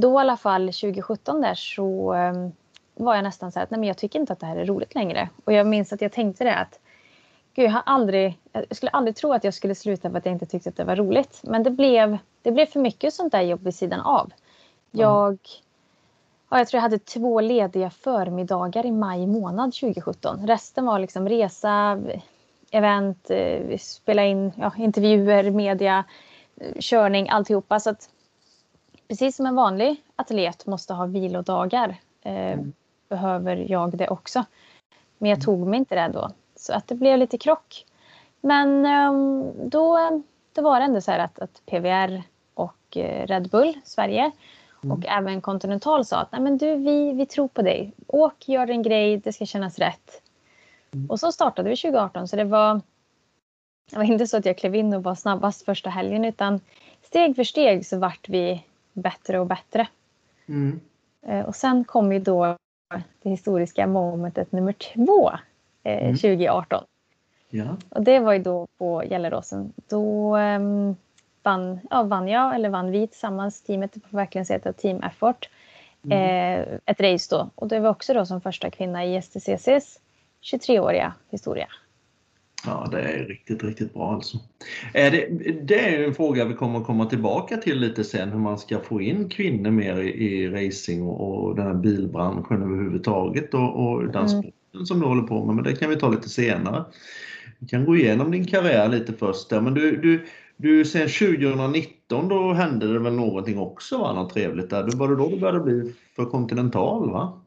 då 0.00 0.12
i 0.12 0.20
alla 0.20 0.36
fall 0.36 0.66
2017 0.66 1.40
där 1.40 1.54
så 1.54 2.14
um, 2.14 2.52
var 2.94 3.14
jag 3.14 3.22
nästan 3.22 3.52
så 3.52 3.58
här 3.58 3.64
att 3.64 3.70
nej 3.70 3.80
men 3.80 3.86
jag 3.86 3.96
tycker 3.96 4.18
inte 4.18 4.32
att 4.32 4.40
det 4.40 4.46
här 4.46 4.56
är 4.56 4.64
roligt 4.64 4.94
längre. 4.94 5.28
Och 5.44 5.52
jag 5.52 5.66
minns 5.66 5.92
att 5.92 6.00
jag 6.00 6.12
tänkte 6.12 6.44
det 6.44 6.54
att 6.54 6.80
gud, 7.54 7.66
jag, 7.66 7.70
har 7.70 7.82
aldrig, 7.86 8.38
jag 8.52 8.76
skulle 8.76 8.90
aldrig 8.90 9.16
tro 9.16 9.32
att 9.32 9.44
jag 9.44 9.54
skulle 9.54 9.74
sluta 9.74 10.10
för 10.10 10.18
att 10.18 10.26
jag 10.26 10.32
inte 10.32 10.46
tyckte 10.46 10.68
att 10.68 10.76
det 10.76 10.84
var 10.84 10.96
roligt. 10.96 11.40
Men 11.42 11.62
det 11.62 11.70
blev, 11.70 12.18
det 12.42 12.52
blev 12.52 12.66
för 12.66 12.80
mycket 12.80 13.14
sånt 13.14 13.32
där 13.32 13.40
jobb 13.40 13.64
vid 13.64 13.74
sidan 13.74 14.00
av. 14.00 14.32
Jag, 14.90 15.38
ja, 16.50 16.58
jag 16.58 16.68
tror 16.68 16.78
jag 16.78 16.82
hade 16.82 16.98
två 16.98 17.40
lediga 17.40 17.90
förmiddagar 17.90 18.86
i 18.86 18.92
maj 18.92 19.26
månad 19.26 19.74
2017. 19.74 20.46
Resten 20.46 20.86
var 20.86 20.98
liksom 20.98 21.28
resa, 21.28 22.02
event, 22.70 23.30
eh, 23.30 23.78
spela 23.78 24.24
in 24.24 24.52
ja, 24.56 24.72
intervjuer, 24.76 25.50
media, 25.50 26.04
eh, 26.56 26.80
körning, 26.80 27.28
alltihopa. 27.28 27.80
Så 27.80 27.90
att, 27.90 28.10
precis 29.08 29.36
som 29.36 29.46
en 29.46 29.54
vanlig 29.54 30.02
atlet 30.16 30.66
måste 30.66 30.94
ha 30.94 31.06
vilodagar 31.06 31.96
eh, 32.22 32.52
mm. 32.52 32.72
behöver 33.08 33.56
jag 33.56 33.96
det 33.96 34.08
också. 34.08 34.44
Men 35.18 35.30
jag 35.30 35.36
mm. 35.36 35.44
tog 35.44 35.66
mig 35.66 35.78
inte 35.78 35.94
det 35.94 36.08
då. 36.12 36.30
Så 36.56 36.72
att 36.72 36.88
det 36.88 36.94
blev 36.94 37.18
lite 37.18 37.38
krock. 37.38 37.84
Men 38.40 38.86
ehm, 38.86 39.52
då, 39.68 39.98
då 40.52 40.62
var 40.62 40.80
det 40.80 40.86
ändå 40.86 41.00
så 41.00 41.10
här 41.10 41.18
att, 41.18 41.38
att 41.38 41.62
PVR 41.66 42.22
och 42.54 42.96
eh, 42.96 43.26
Red 43.26 43.48
Bull 43.48 43.74
Sverige 43.84 44.30
mm. 44.84 44.96
och 44.96 45.06
även 45.06 45.40
Continental 45.40 46.04
sa 46.04 46.18
att 46.18 46.32
Nej, 46.32 46.40
men 46.40 46.58
du, 46.58 46.76
vi, 46.76 47.12
vi 47.12 47.26
tror 47.26 47.48
på 47.48 47.62
dig. 47.62 47.92
Åk, 48.06 48.48
gör 48.48 48.70
en 48.70 48.82
grej, 48.82 49.16
det 49.16 49.32
ska 49.32 49.46
kännas 49.46 49.78
rätt. 49.78 50.22
Mm. 50.94 51.10
Och 51.10 51.20
så 51.20 51.32
startade 51.32 51.70
vi 51.70 51.76
2018 51.76 52.28
så 52.28 52.36
det 52.36 52.44
var, 52.44 52.80
det 53.90 53.96
var 53.96 54.04
inte 54.04 54.26
så 54.26 54.36
att 54.36 54.46
jag 54.46 54.58
klev 54.58 54.74
in 54.74 54.94
och 54.94 55.02
var 55.02 55.14
snabbast 55.14 55.64
första 55.64 55.90
helgen 55.90 56.24
utan 56.24 56.60
steg 57.02 57.36
för 57.36 57.44
steg 57.44 57.86
så 57.86 57.98
vart 57.98 58.28
vi 58.28 58.64
bättre 58.98 59.40
och 59.40 59.46
bättre. 59.46 59.88
Mm. 60.48 60.80
Eh, 61.26 61.44
och 61.44 61.56
sen 61.56 61.84
kom 61.84 62.12
ju 62.12 62.18
då 62.18 62.56
det 63.22 63.30
historiska 63.30 63.86
momentet 63.86 64.52
nummer 64.52 64.72
två 64.72 65.30
eh, 65.82 66.02
mm. 66.02 66.16
2018. 66.16 66.84
Ja. 67.50 67.76
Och 67.88 68.02
det 68.02 68.18
var 68.18 68.32
ju 68.32 68.38
då 68.38 68.66
på 68.78 69.02
Gelleråsen. 69.02 69.72
Då 69.88 70.36
um, 70.36 70.96
vann, 71.42 71.80
ja, 71.90 72.02
vann 72.02 72.28
jag, 72.28 72.54
eller 72.54 72.68
vann 72.68 72.90
vi 72.90 73.06
tillsammans, 73.06 73.62
teamet 73.62 73.92
på 73.92 74.16
verkligen 74.16 74.46
säga 74.46 74.72
Team 74.72 75.02
Effort, 75.02 75.48
mm. 76.04 76.18
eh, 76.18 76.78
ett 76.84 77.00
race 77.00 77.36
då. 77.36 77.50
Och 77.54 77.68
det 77.68 77.80
var 77.80 77.90
också 77.90 78.14
då 78.14 78.26
som 78.26 78.40
första 78.40 78.70
kvinna 78.70 79.04
i 79.04 79.22
STCCs 79.22 80.00
23-åriga 80.42 81.12
historia. 81.30 81.68
Ja, 82.66 82.88
det 82.90 83.00
är 83.00 83.24
riktigt, 83.24 83.64
riktigt 83.64 83.94
bra 83.94 84.12
alltså. 84.12 84.38
Är 84.94 85.10
det, 85.10 85.26
det 85.62 85.94
är 85.94 86.04
en 86.04 86.14
fråga 86.14 86.44
vi 86.44 86.54
kommer 86.54 86.78
att 86.78 86.86
komma 86.86 87.06
tillbaka 87.06 87.56
till 87.56 87.80
lite 87.80 88.04
sen, 88.04 88.28
hur 88.28 88.38
man 88.38 88.58
ska 88.58 88.80
få 88.80 89.00
in 89.00 89.28
kvinnor 89.28 89.70
mer 89.70 89.96
i, 89.96 90.08
i 90.08 90.48
racing 90.48 91.02
och, 91.02 91.44
och 91.44 91.56
den 91.56 91.66
här 91.66 91.74
bilbranschen 91.74 92.62
överhuvudtaget 92.62 93.54
och, 93.54 93.86
och 93.86 94.02
den 94.02 94.26
mm. 94.26 94.28
sporten 94.28 94.86
som 94.86 95.00
du 95.00 95.06
håller 95.06 95.22
på 95.22 95.44
med, 95.44 95.54
men 95.54 95.64
det 95.64 95.76
kan 95.76 95.90
vi 95.90 95.96
ta 95.96 96.08
lite 96.08 96.28
senare. 96.28 96.84
Vi 97.58 97.68
kan 97.68 97.84
gå 97.84 97.96
igenom 97.96 98.30
din 98.30 98.46
karriär 98.46 98.88
lite 98.88 99.12
först 99.12 99.50
där, 99.50 99.60
men 99.60 99.74
du, 99.74 99.96
du, 99.96 100.26
du 100.56 100.84
sen 100.84 101.08
2019 101.08 102.28
då 102.28 102.52
hände 102.52 102.92
det 102.92 102.98
väl 102.98 103.14
någonting 103.14 103.58
också, 103.58 103.98
va? 103.98 104.12
något 104.12 104.34
trevligt 104.34 104.70
där? 104.70 104.90
Var 104.96 105.08
det 105.08 105.16
då 105.16 105.28
det 105.28 105.36
började 105.36 105.60
bli 105.60 105.92
för 106.16 106.24
Continental? 106.24 107.10
va? 107.10 107.40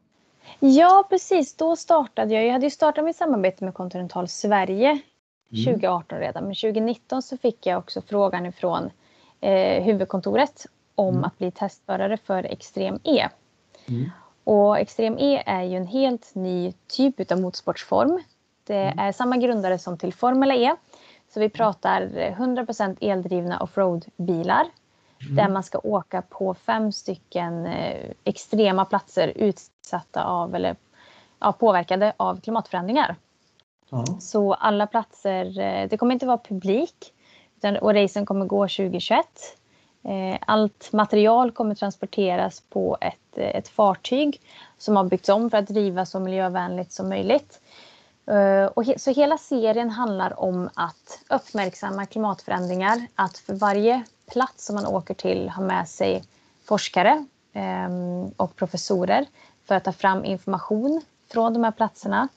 Ja, 0.64 1.06
precis. 1.10 1.56
Då 1.56 1.76
startade 1.76 2.34
jag. 2.34 2.46
Jag 2.46 2.52
hade 2.52 2.66
ju 2.66 2.70
startat 2.70 3.04
mitt 3.04 3.16
samarbete 3.16 3.64
med 3.64 3.74
Continental 3.74 4.28
Sverige 4.28 4.90
mm. 4.90 5.64
2018 5.64 6.18
redan. 6.18 6.44
Men 6.44 6.54
2019 6.54 7.22
så 7.22 7.36
fick 7.36 7.66
jag 7.66 7.78
också 7.78 8.02
frågan 8.02 8.46
ifrån 8.46 8.90
eh, 9.40 9.84
huvudkontoret 9.84 10.66
om 10.94 11.14
mm. 11.14 11.24
att 11.24 11.38
bli 11.38 11.50
testförare 11.50 12.16
för 12.16 12.44
Extrem 12.44 12.98
E. 13.04 13.28
Mm. 13.88 14.10
Och 14.44 14.78
Extrem 14.78 15.18
E 15.18 15.42
är 15.46 15.62
ju 15.62 15.76
en 15.76 15.86
helt 15.86 16.34
ny 16.34 16.72
typ 16.86 17.32
av 17.32 17.40
motorsportsform. 17.40 18.22
Det 18.64 18.82
mm. 18.82 18.98
är 18.98 19.12
samma 19.12 19.36
grundare 19.36 19.78
som 19.78 19.98
till 19.98 20.14
Formula 20.14 20.54
E. 20.54 20.74
Så 21.34 21.40
vi 21.40 21.48
pratar 21.48 22.02
100% 22.38 22.96
eldrivna 23.00 23.60
offroad-bilar 23.60 24.66
Mm. 25.24 25.36
Där 25.36 25.48
man 25.48 25.62
ska 25.62 25.78
åka 25.82 26.22
på 26.22 26.54
fem 26.54 26.92
stycken 26.92 27.66
eh, 27.66 28.10
extrema 28.24 28.84
platser 28.84 29.32
utsatta 29.36 30.24
av 30.24 30.54
eller 30.54 30.76
ja, 31.38 31.52
påverkade 31.52 32.12
av 32.16 32.40
klimatförändringar. 32.40 33.16
Ja. 33.90 34.04
Så 34.20 34.54
alla 34.54 34.86
platser, 34.86 35.58
eh, 35.58 35.88
det 35.88 35.96
kommer 35.96 36.12
inte 36.12 36.26
vara 36.26 36.38
publik 36.38 37.12
utan, 37.56 37.76
och 37.76 37.94
racen 37.94 38.26
kommer 38.26 38.46
gå 38.46 38.62
2021. 38.68 39.26
Eh, 40.04 40.38
allt 40.46 40.92
material 40.92 41.52
kommer 41.52 41.74
transporteras 41.74 42.60
på 42.60 42.98
ett, 43.00 43.38
ett 43.38 43.68
fartyg 43.68 44.40
som 44.78 44.96
har 44.96 45.04
byggts 45.04 45.28
om 45.28 45.50
för 45.50 45.58
att 45.58 45.68
driva 45.68 46.06
så 46.06 46.20
miljövänligt 46.20 46.92
som 46.92 47.08
möjligt. 47.08 47.60
Och 48.74 48.84
så 48.96 49.10
hela 49.10 49.38
serien 49.38 49.90
handlar 49.90 50.40
om 50.40 50.70
att 50.74 51.18
uppmärksamma 51.30 52.06
klimatförändringar, 52.06 53.06
att 53.14 53.38
för 53.38 53.54
varje 53.54 54.02
plats 54.32 54.66
som 54.66 54.74
man 54.74 54.86
åker 54.86 55.14
till 55.14 55.48
har 55.48 55.64
med 55.64 55.88
sig 55.88 56.24
forskare 56.64 57.26
ehm, 57.52 58.28
och 58.36 58.56
professorer 58.56 59.26
för 59.64 59.74
att 59.74 59.84
ta 59.84 59.92
fram 59.92 60.24
information 60.24 61.02
från 61.32 61.52
de 61.52 61.64
här 61.64 61.70
platserna. 61.70 62.28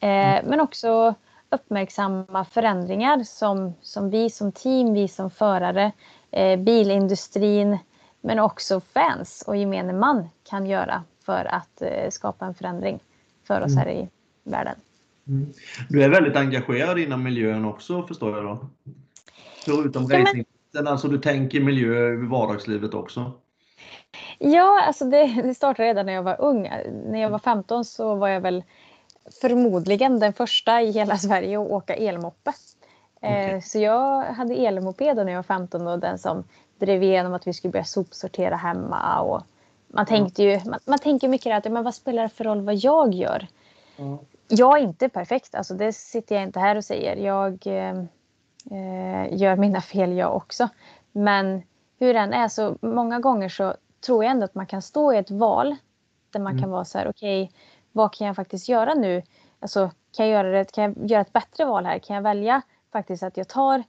Eh, 0.00 0.08
mm. 0.08 0.46
Men 0.46 0.60
också 0.60 1.14
uppmärksamma 1.50 2.44
förändringar 2.44 3.24
som, 3.24 3.74
som 3.82 4.10
vi 4.10 4.30
som 4.30 4.52
team, 4.52 4.94
vi 4.94 5.08
som 5.08 5.30
förare, 5.30 5.92
eh, 6.30 6.58
bilindustrin 6.58 7.78
men 8.20 8.38
också 8.38 8.80
fans 8.80 9.44
och 9.46 9.56
gemene 9.56 9.92
man 9.92 10.28
kan 10.50 10.66
göra 10.66 11.04
för 11.24 11.44
att 11.44 11.82
eh, 11.82 12.10
skapa 12.10 12.46
en 12.46 12.54
förändring 12.54 12.98
för 13.44 13.60
oss 13.60 13.76
här 13.76 13.88
i 13.88 14.08
världen. 14.44 14.74
Mm. 15.26 15.52
Du 15.88 16.02
är 16.02 16.08
väldigt 16.08 16.36
engagerad 16.36 16.98
inom 16.98 17.22
miljön 17.22 17.64
också 17.64 18.02
förstår 18.02 18.36
jag 18.36 18.44
då? 18.44 18.68
Förutom 19.64 20.06
ja, 20.10 20.20
racingen, 20.20 20.45
men... 20.82 20.92
alltså 20.92 21.08
du 21.08 21.18
tänker 21.18 21.60
miljö 21.60 22.12
i 22.12 22.16
vardagslivet 22.16 22.94
också? 22.94 23.32
Ja, 24.38 24.82
alltså 24.86 25.04
det, 25.04 25.42
det 25.42 25.54
startade 25.54 25.88
redan 25.88 26.06
när 26.06 26.12
jag 26.12 26.22
var 26.22 26.40
ung. 26.40 26.70
När 27.06 27.22
jag 27.22 27.30
var 27.30 27.38
15 27.38 27.84
så 27.84 28.14
var 28.14 28.28
jag 28.28 28.40
väl 28.40 28.64
förmodligen 29.40 30.20
den 30.20 30.32
första 30.32 30.82
i 30.82 30.90
hela 30.90 31.16
Sverige 31.18 31.60
att 31.60 31.70
åka 31.70 31.94
elmoppe. 31.94 32.52
Eh, 33.20 33.30
okay. 33.30 33.60
Så 33.60 33.78
jag 33.78 34.24
hade 34.24 34.54
elmoped 34.54 35.16
när 35.16 35.32
jag 35.32 35.38
var 35.38 35.42
15 35.42 35.86
och 35.86 35.98
den 35.98 36.18
som 36.18 36.44
drev 36.78 37.02
igenom 37.02 37.34
att 37.34 37.46
vi 37.46 37.52
skulle 37.52 37.72
börja 37.72 37.84
sopsortera 37.84 38.56
hemma. 38.56 39.20
Och 39.20 39.42
man 39.88 40.06
tänkte 40.06 40.42
ju 40.42 40.60
man, 40.64 40.80
man 40.84 40.98
tänker 40.98 41.28
mycket 41.28 41.66
att 41.66 41.72
men 41.72 41.84
vad 41.84 41.94
spelar 41.94 42.22
det 42.22 42.28
för 42.28 42.44
roll 42.44 42.60
vad 42.60 42.74
jag 42.74 43.14
gör? 43.14 43.46
Mm. 43.96 44.18
Jag 44.48 44.78
är 44.78 44.82
inte 44.82 45.08
perfekt, 45.08 45.54
alltså 45.54 45.74
det 45.74 45.92
sitter 45.92 46.34
jag 46.34 46.44
inte 46.44 46.60
här 46.60 46.76
och 46.76 46.84
säger. 46.84 47.16
Jag 47.16 47.66
eh, 48.70 49.38
gör 49.38 49.56
mina 49.56 49.80
fel 49.80 50.16
jag 50.16 50.36
också. 50.36 50.68
Men 51.12 51.62
hur 51.98 52.14
den 52.14 52.32
är 52.32 52.48
så 52.48 52.76
många 52.80 53.20
gånger 53.20 53.48
så 53.48 53.74
tror 54.06 54.24
jag 54.24 54.30
ändå 54.30 54.44
att 54.44 54.54
man 54.54 54.66
kan 54.66 54.82
stå 54.82 55.12
i 55.12 55.18
ett 55.18 55.30
val 55.30 55.76
där 56.30 56.40
man 56.40 56.52
mm. 56.52 56.62
kan 56.62 56.70
vara 56.70 56.84
så 56.84 56.98
här 56.98 57.08
okej 57.08 57.42
okay, 57.42 57.56
vad 57.92 58.12
kan 58.12 58.26
jag 58.26 58.36
faktiskt 58.36 58.68
göra 58.68 58.94
nu? 58.94 59.22
Alltså 59.60 59.90
kan 60.16 60.28
jag 60.28 60.44
göra, 60.44 60.58
det, 60.58 60.72
kan 60.72 60.84
jag 60.84 61.10
göra 61.10 61.20
ett 61.20 61.32
bättre 61.32 61.64
val 61.64 61.86
här? 61.86 61.98
Kan 61.98 62.16
jag 62.16 62.22
välja 62.22 62.62
faktiskt 62.92 63.22
att 63.22 63.36
jag 63.36 63.48
tar 63.48 63.82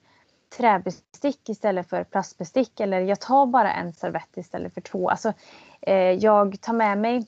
träbestick 0.57 1.49
istället 1.49 1.89
för 1.89 2.03
plastbestick 2.03 2.79
eller 2.79 3.01
jag 3.01 3.19
tar 3.19 3.45
bara 3.45 3.73
en 3.73 3.93
servett 3.93 4.37
istället 4.37 4.73
för 4.73 4.81
två. 4.81 5.09
Alltså, 5.09 5.33
eh, 5.81 6.11
jag 6.11 6.61
tar 6.61 6.73
med 6.73 6.97
mig 6.97 7.27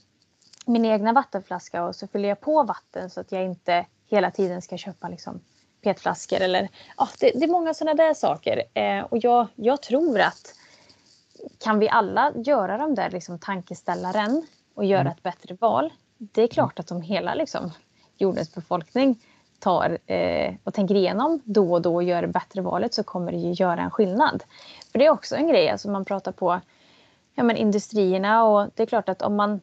min 0.66 0.86
egna 0.86 1.14
vattenflaska 1.14 1.86
och 1.86 1.96
så 1.96 2.08
fyller 2.08 2.30
jag 2.30 2.40
på 2.42 2.64
vatten 2.64 3.10
så 3.10 3.22
att 3.22 3.32
jag 3.32 3.44
inte 3.44 3.86
hela 4.08 4.32
tiden 4.32 4.62
ska 4.62 4.78
köpa 4.78 5.10
liksom, 5.10 5.42
petflaskor 5.82 6.42
eller 6.42 6.70
ja, 6.98 7.10
det, 7.20 7.32
det 7.36 7.44
är 7.44 7.52
många 7.52 7.74
sådana 7.74 8.04
där 8.04 8.13
saker. 8.13 8.63
Eh, 8.74 9.04
och 9.04 9.18
jag, 9.18 9.48
jag 9.56 9.82
tror 9.82 10.20
att 10.20 10.54
kan 11.63 11.80
vi 11.80 11.89
alla 11.89 12.34
göra 12.36 12.78
de 12.78 12.96
där 12.96 13.10
liksom, 13.10 13.39
tankeställaren 13.39 14.48
och 14.74 14.86
göra 14.86 15.02
mm. 15.02 15.13
ett 15.13 15.24
bättre 15.24 15.58
val. 15.60 15.94
Det 16.18 16.42
är 16.42 16.48
klart 16.48 16.80
att 16.80 16.92
om 16.92 17.02
hela 17.02 17.34
liksom, 17.34 17.72
jordens 18.18 18.56
befolkning 18.56 19.20
tar 19.60 19.98
eh, 20.06 20.54
och 20.63 20.74
tänker 20.74 20.96
igenom 20.96 21.42
då 21.46 21.74
och 21.74 21.82
då 21.82 21.96
och 21.96 22.04
gör 22.04 22.22
det 22.22 22.28
bättre 22.28 22.62
valet 22.62 22.94
så 22.94 23.04
kommer 23.04 23.32
det 23.32 23.38
ju 23.38 23.52
göra 23.52 23.82
en 23.82 23.92
skillnad. 23.92 24.44
För 24.92 25.00
det 25.00 25.06
är 25.06 25.10
också 25.10 25.36
en 25.36 25.48
grej, 25.48 25.70
alltså 25.70 25.89
man 25.89 26.06
pratar 26.06 26.32
på 26.32 26.60
ja, 27.36 27.44
men 27.44 27.56
industrierna 27.56 28.44
och 28.44 28.70
det 28.76 28.84
är 28.84 28.88
klart 28.88 29.10
att 29.10 29.22
om 29.22 29.36
man 29.36 29.62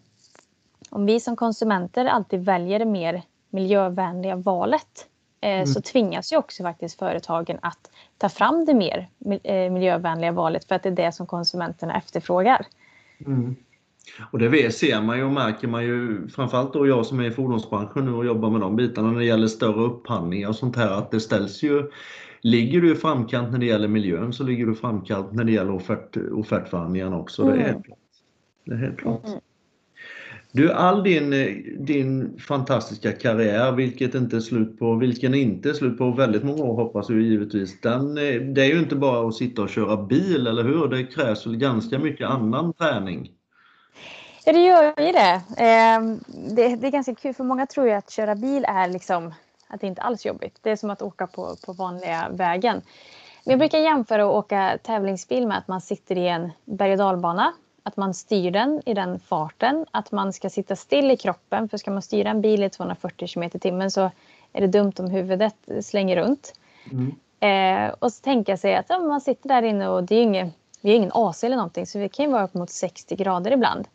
om 0.90 1.06
vi 1.06 1.20
som 1.20 1.36
konsumenter 1.36 2.04
alltid 2.04 2.44
väljer 2.44 2.78
det 2.78 2.84
mer 2.84 3.22
miljövänliga 3.50 4.36
valet 4.36 5.06
mm. 5.40 5.66
så 5.66 5.80
tvingas 5.80 6.32
ju 6.32 6.36
också 6.36 6.62
faktiskt 6.62 6.98
företagen 6.98 7.58
att 7.62 7.90
ta 8.18 8.28
fram 8.28 8.64
det 8.64 8.74
mer 8.74 9.08
eh, 9.42 9.72
miljövänliga 9.72 10.32
valet 10.32 10.64
för 10.64 10.74
att 10.74 10.82
det 10.82 10.88
är 10.88 10.96
det 10.96 11.12
som 11.12 11.26
konsumenterna 11.26 11.96
efterfrågar. 11.96 12.66
Mm. 13.26 13.56
Och 14.32 14.38
det 14.38 14.74
ser 14.74 15.02
man 15.02 15.18
ju 15.18 15.24
och 15.24 15.32
märker 15.32 15.68
man 15.68 15.84
ju, 15.84 16.28
framförallt 16.28 16.72
då 16.72 16.86
jag 16.86 17.06
som 17.06 17.20
är 17.20 17.24
i 17.24 17.30
fordonsbranschen 17.30 18.04
nu 18.04 18.12
och 18.12 18.26
jobbar 18.26 18.50
med 18.50 18.60
de 18.60 18.76
bitarna 18.76 19.10
när 19.10 19.18
det 19.18 19.24
gäller 19.24 19.46
större 19.46 19.82
upphandlingar 19.82 20.48
och 20.48 20.56
sånt 20.56 20.76
här, 20.76 20.90
att 20.90 21.10
det 21.10 21.20
ställs 21.20 21.62
ju 21.62 21.90
Ligger 22.46 22.80
du 22.80 22.92
i 22.92 22.94
framkant 22.94 23.52
när 23.52 23.58
det 23.58 23.66
gäller 23.66 23.88
miljön 23.88 24.32
så 24.32 24.44
ligger 24.44 24.66
du 24.66 24.72
i 24.72 24.74
framkant 24.74 25.32
när 25.32 25.44
det 25.44 25.52
gäller 25.52 25.70
offert, 25.70 26.16
offertförhandlingarna 26.32 27.18
också. 27.18 27.42
Mm. 27.42 27.56
Det, 27.56 27.62
är 27.62 27.66
helt 27.68 27.84
klart. 27.84 27.98
det 28.64 28.74
är 28.74 28.78
helt 28.78 28.98
klart. 28.98 29.26
Mm. 29.26 29.40
Du, 30.56 30.72
all 30.72 31.02
din, 31.02 31.32
eh, 31.32 31.46
din 31.78 32.38
fantastiska 32.38 33.12
karriär, 33.12 33.72
vilket 33.72 34.14
inte 34.14 34.36
är 34.36 34.40
slut 34.40 34.78
på, 34.78 34.94
vilken 34.94 35.34
inte 35.34 35.68
är 35.68 35.72
slut 35.72 35.98
på 35.98 36.10
väldigt 36.10 36.44
många 36.44 36.64
år 36.64 36.76
hoppas 36.76 37.10
vi 37.10 37.22
givetvis. 37.22 37.80
Den, 37.80 38.18
eh, 38.18 38.40
det 38.40 38.62
är 38.62 38.66
ju 38.66 38.78
inte 38.78 38.96
bara 38.96 39.28
att 39.28 39.34
sitta 39.34 39.62
och 39.62 39.68
köra 39.68 39.96
bil, 39.96 40.46
eller 40.46 40.62
hur? 40.64 40.88
Det 40.88 41.04
krävs 41.04 41.46
väl 41.46 41.56
ganska 41.56 41.98
mycket 41.98 42.28
annan 42.28 42.72
träning? 42.72 43.30
Ja, 44.44 44.52
det 44.52 44.64
gör 44.64 44.84
ju 44.84 45.12
det. 45.12 45.42
Ehm, 45.56 46.20
det. 46.26 46.76
Det 46.76 46.86
är 46.86 46.90
ganska 46.90 47.14
kul, 47.14 47.34
för 47.34 47.44
många 47.44 47.66
tror 47.66 47.86
ju 47.86 47.92
att 47.92 48.10
köra 48.10 48.34
bil 48.34 48.64
är 48.68 48.88
liksom, 48.88 49.34
att 49.68 49.80
det 49.80 49.86
inte 49.86 50.02
alls 50.02 50.24
är 50.24 50.28
jobbigt. 50.28 50.58
Det 50.62 50.70
är 50.70 50.76
som 50.76 50.90
att 50.90 51.02
åka 51.02 51.26
på, 51.26 51.56
på 51.66 51.72
vanliga 51.72 52.28
vägen. 52.30 52.82
Men 53.44 53.50
jag 53.50 53.58
brukar 53.58 53.78
jämföra 53.78 54.22
att 54.22 54.34
åka 54.34 54.78
tävlingsbil 54.82 55.46
med 55.46 55.58
att 55.58 55.68
man 55.68 55.80
sitter 55.80 56.18
i 56.18 56.28
en 56.28 56.50
berg 56.64 56.92
och 56.92 56.98
dalbana. 56.98 57.52
Att 57.86 57.96
man 57.96 58.14
styr 58.14 58.50
den 58.50 58.82
i 58.86 58.94
den 58.94 59.18
farten. 59.18 59.86
Att 59.90 60.12
man 60.12 60.32
ska 60.32 60.50
sitta 60.50 60.76
still 60.76 61.10
i 61.10 61.16
kroppen. 61.16 61.68
För 61.68 61.78
ska 61.78 61.90
man 61.90 62.02
styra 62.02 62.30
en 62.30 62.40
bil 62.40 62.62
i 62.62 62.70
240 62.70 63.28
km 63.28 63.42
i 63.42 63.58
timmen 63.58 63.90
så 63.90 64.10
är 64.52 64.60
det 64.60 64.66
dumt 64.66 64.92
om 64.98 65.10
huvudet 65.10 65.54
slänger 65.80 66.16
runt. 66.16 66.52
Mm. 66.92 67.14
Eh, 67.40 67.94
och 67.98 68.12
så 68.12 68.22
tänka 68.22 68.56
sig 68.56 68.74
att 68.74 68.86
ja, 68.88 68.98
man 68.98 69.20
sitter 69.20 69.48
där 69.48 69.62
inne 69.62 69.88
och 69.88 70.04
det 70.04 70.16
är 70.16 70.22
ingen, 70.22 70.52
vi 70.80 70.90
har 70.90 70.96
ingen 70.96 71.10
AC 71.14 71.44
eller 71.44 71.56
någonting 71.56 71.86
så 71.86 71.98
vi 71.98 72.08
kan 72.08 72.26
ju 72.26 72.32
vara 72.32 72.44
upp 72.44 72.54
mot 72.54 72.70
60 72.70 73.16
grader 73.16 73.50
ibland. 73.50 73.88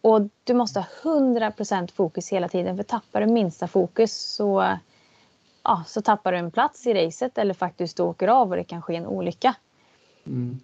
Och 0.00 0.20
du 0.44 0.54
måste 0.54 0.80
ha 0.80 0.86
100% 1.02 1.92
fokus 1.92 2.28
hela 2.28 2.48
tiden 2.48 2.76
för 2.76 2.84
tappar 2.84 3.20
du 3.20 3.26
minsta 3.26 3.68
fokus 3.68 4.34
så, 4.34 4.76
ja, 5.62 5.84
så 5.86 6.02
tappar 6.02 6.32
du 6.32 6.38
en 6.38 6.50
plats 6.50 6.86
i 6.86 6.94
racet 6.94 7.38
eller 7.38 7.54
faktiskt 7.54 7.96
du 7.96 8.02
åker 8.02 8.28
av 8.28 8.50
och 8.50 8.56
det 8.56 8.64
kan 8.64 8.82
ske 8.82 8.96
en 8.96 9.06
olycka. 9.06 9.54
Mm. 10.26 10.60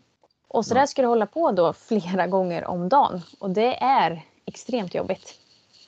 Och 0.57 0.67
så 0.67 0.75
där 0.75 0.87
ska 0.87 1.03
du 1.03 1.09
hålla 1.09 1.27
på 1.27 1.53
då 1.53 1.73
flera 1.73 2.27
gånger 2.27 2.65
om 2.65 2.89
dagen 2.89 3.23
och 3.39 3.51
det 3.51 3.83
är 3.83 4.23
extremt 4.45 4.95
jobbigt. 4.95 5.35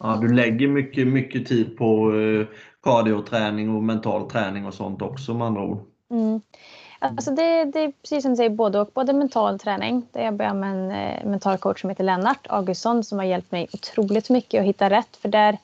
Ja, 0.00 0.18
du 0.20 0.34
lägger 0.34 0.68
mycket, 0.68 1.06
mycket 1.06 1.46
tid 1.46 1.76
på 1.76 2.14
eh, 2.14 2.46
kardioträning 2.82 3.76
och 3.76 3.82
mental 3.82 4.30
träning 4.30 4.66
och 4.66 4.74
sånt 4.74 5.02
också 5.02 5.34
med 5.34 5.46
andra 5.46 5.62
ord. 5.62 5.78
Mm. 6.10 6.40
Alltså 6.98 7.30
det, 7.30 7.64
det, 7.64 7.80
är 7.80 7.92
precis 8.02 8.22
som 8.22 8.32
du 8.32 8.36
säger, 8.36 8.50
både 8.50 8.80
och. 8.80 8.90
Både 8.94 9.12
mental 9.12 9.58
träning, 9.58 10.06
där 10.12 10.24
jag 10.24 10.34
börjar 10.34 10.54
med 10.54 10.70
en 10.70 10.90
eh, 10.90 11.30
mental 11.30 11.58
coach 11.58 11.80
som 11.80 11.90
heter 11.90 12.04
Lennart 12.04 12.46
Augustsson 12.48 13.04
som 13.04 13.18
har 13.18 13.24
hjälpt 13.24 13.52
mig 13.52 13.68
otroligt 13.72 14.30
mycket 14.30 14.60
att 14.60 14.66
hitta 14.66 14.90
rätt. 14.90 15.16
För 15.16 15.28
där, 15.28 15.58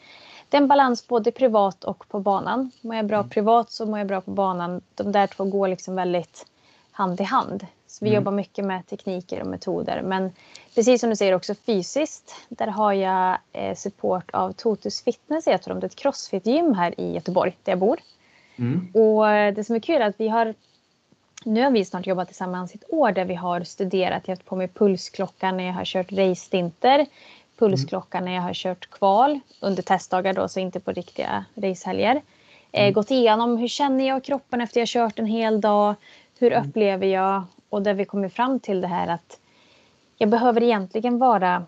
det 0.49 0.57
är 0.57 0.61
en 0.61 0.69
balans 0.69 1.09
både 1.09 1.31
privat 1.31 1.85
och 1.85 2.09
på 2.09 2.21
banan. 2.21 2.71
Mår 2.81 2.97
jag 2.97 3.07
bra 3.07 3.19
mm. 3.19 3.31
privat 3.31 3.73
så 3.73 3.87
mår 3.87 3.99
jag 3.99 4.09
bra 4.09 4.21
på 4.21 4.31
banan. 4.31 4.81
De 4.95 5.13
där 5.13 5.27
två 5.27 5.45
går 5.45 5.69
liksom 5.69 5.95
väldigt 5.95 6.47
hand 6.93 7.21
i 7.21 7.25
hand. 7.25 7.67
Så 7.95 8.05
vi 8.05 8.09
mm. 8.11 8.17
jobbar 8.17 8.33
mycket 8.33 8.65
med 8.65 8.87
tekniker 8.87 9.41
och 9.41 9.47
metoder. 9.47 10.03
Men 10.03 10.33
precis 10.75 11.01
som 11.01 11.11
du 11.11 11.17
säger 11.17 11.35
också 11.35 11.55
fysiskt. 11.55 12.35
Där 12.49 12.67
har 12.67 12.93
jag 12.93 13.39
eh, 13.53 13.75
support 13.75 14.31
av 14.33 14.53
Totus 14.53 15.03
Fitness 15.03 15.49
heter 15.49 15.69
de. 15.69 15.81
Det 15.81 15.85
är 15.85 15.89
ett 15.89 15.97
crossfit-gym 15.97 16.75
här 16.75 17.01
i 17.01 17.13
Göteborg 17.13 17.57
där 17.63 17.73
jag 17.73 17.79
bor. 17.79 17.99
Mm. 18.57 18.89
Och 18.95 19.31
eh, 19.31 19.55
det 19.55 19.65
som 19.65 19.77
är 19.77 19.81
kul 19.81 20.03
är 20.03 20.07
att 20.07 20.21
vi 20.21 20.29
har 20.29 20.55
nu 21.45 21.63
har 21.63 21.71
vi 21.71 21.85
snart 21.85 22.07
jobbat 22.07 22.29
tillsammans 22.29 22.75
ett 22.75 22.85
år 22.89 23.13
där 23.13 23.25
vi 23.25 23.35
har 23.35 23.61
studerat. 23.61 24.23
Jag 24.25 24.33
har 24.33 24.37
haft 24.37 24.47
på 24.47 24.57
mig 24.57 24.69
pulsklockan 24.69 25.57
när 25.57 25.65
jag 25.65 25.73
har 25.73 25.85
kört 25.85 26.13
race-stinter. 26.13 27.07
Pulsklockan 27.59 28.25
när 28.25 28.35
jag 28.35 28.43
har 28.43 28.55
kört 28.55 28.91
kval 28.91 29.41
under 29.61 29.83
testdagar 29.83 30.33
då, 30.33 30.49
så 30.49 30.61
inte 30.61 30.81
på 30.81 30.93
riktiga 30.93 31.45
racehelger. 31.55 32.23
Eh, 32.73 32.83
mm. 32.83 32.93
gått 32.93 33.11
igenom 33.11 33.57
hur 33.57 33.69
känner 33.69 34.09
jag 34.09 34.25
kroppen 34.25 34.61
efter 34.61 34.81
jag 34.81 34.89
kört 34.89 35.19
en 35.19 35.27
hel 35.27 35.61
dag? 35.61 35.95
Hur 36.39 36.53
mm. 36.53 36.69
upplever 36.69 37.07
jag? 37.07 37.43
Och 37.75 37.83
där 37.83 37.95
vi 37.95 38.05
kommer 38.05 38.29
fram 38.29 38.61
till 38.61 38.81
det 38.81 38.87
här 38.87 39.09
att 39.09 39.41
jag 40.17 40.29
behöver 40.29 40.63
egentligen 40.63 41.19
vara 41.19 41.67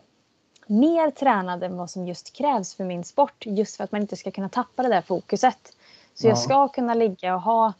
mer 0.66 1.11
tränad 1.11 1.62
än 1.62 1.77
vad 1.77 1.90
som 1.90 2.07
just 2.07 2.37
krävs 2.37 2.75
för 2.75 2.85
min 2.85 3.05
sport. 3.05 3.47
Just 3.47 3.77
för 3.77 3.85
att 3.85 3.92
man 3.92 4.01
inte 4.01 4.16
ska 4.16 4.31
kunna 4.31 4.49
tappa 4.49 4.83
det 4.83 4.88
där 4.88 5.03
fokuset. 5.03 5.77
Så 6.14 6.27
ja. 6.27 6.31
jag 6.31 6.38
ska 6.38 6.69
kunna 6.69 6.95
ligga 6.95 7.35
och 7.35 7.42
ha 7.42 7.73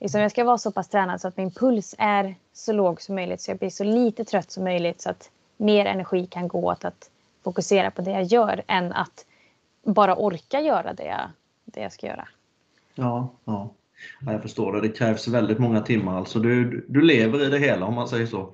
Liksom 0.00 0.20
jag 0.20 0.30
ska 0.30 0.44
vara 0.44 0.58
så 0.58 0.72
pass 0.72 0.88
tränad 0.88 1.20
så 1.20 1.28
att 1.28 1.36
min 1.36 1.50
puls 1.50 1.94
är 1.98 2.34
så 2.52 2.72
låg 2.72 3.02
som 3.02 3.14
möjligt 3.14 3.40
så 3.40 3.50
jag 3.50 3.58
blir 3.58 3.70
så 3.70 3.84
lite 3.84 4.24
trött 4.24 4.50
som 4.50 4.64
möjligt 4.64 5.00
så 5.00 5.10
att 5.10 5.30
mer 5.56 5.86
energi 5.86 6.26
kan 6.26 6.48
gå 6.48 6.58
åt 6.58 6.84
att 6.84 7.10
fokusera 7.44 7.90
på 7.90 8.02
det 8.02 8.10
jag 8.10 8.22
gör 8.22 8.62
än 8.66 8.92
att 8.92 9.26
bara 9.82 10.16
orka 10.16 10.60
göra 10.60 10.92
det 10.92 11.04
jag, 11.04 11.30
det 11.64 11.80
jag 11.80 11.92
ska 11.92 12.06
göra. 12.06 12.28
Ja, 12.94 13.28
ja. 13.44 13.68
Ja, 14.26 14.32
jag 14.32 14.42
förstår 14.42 14.72
det. 14.72 14.80
Det 14.80 14.88
krävs 14.88 15.28
väldigt 15.28 15.58
många 15.58 15.80
timmar. 15.80 16.18
Alltså 16.18 16.38
du, 16.38 16.84
du 16.88 17.00
lever 17.00 17.46
i 17.46 17.48
det 17.48 17.58
hela 17.58 17.86
om 17.86 17.94
man 17.94 18.08
säger 18.08 18.26
så. 18.26 18.52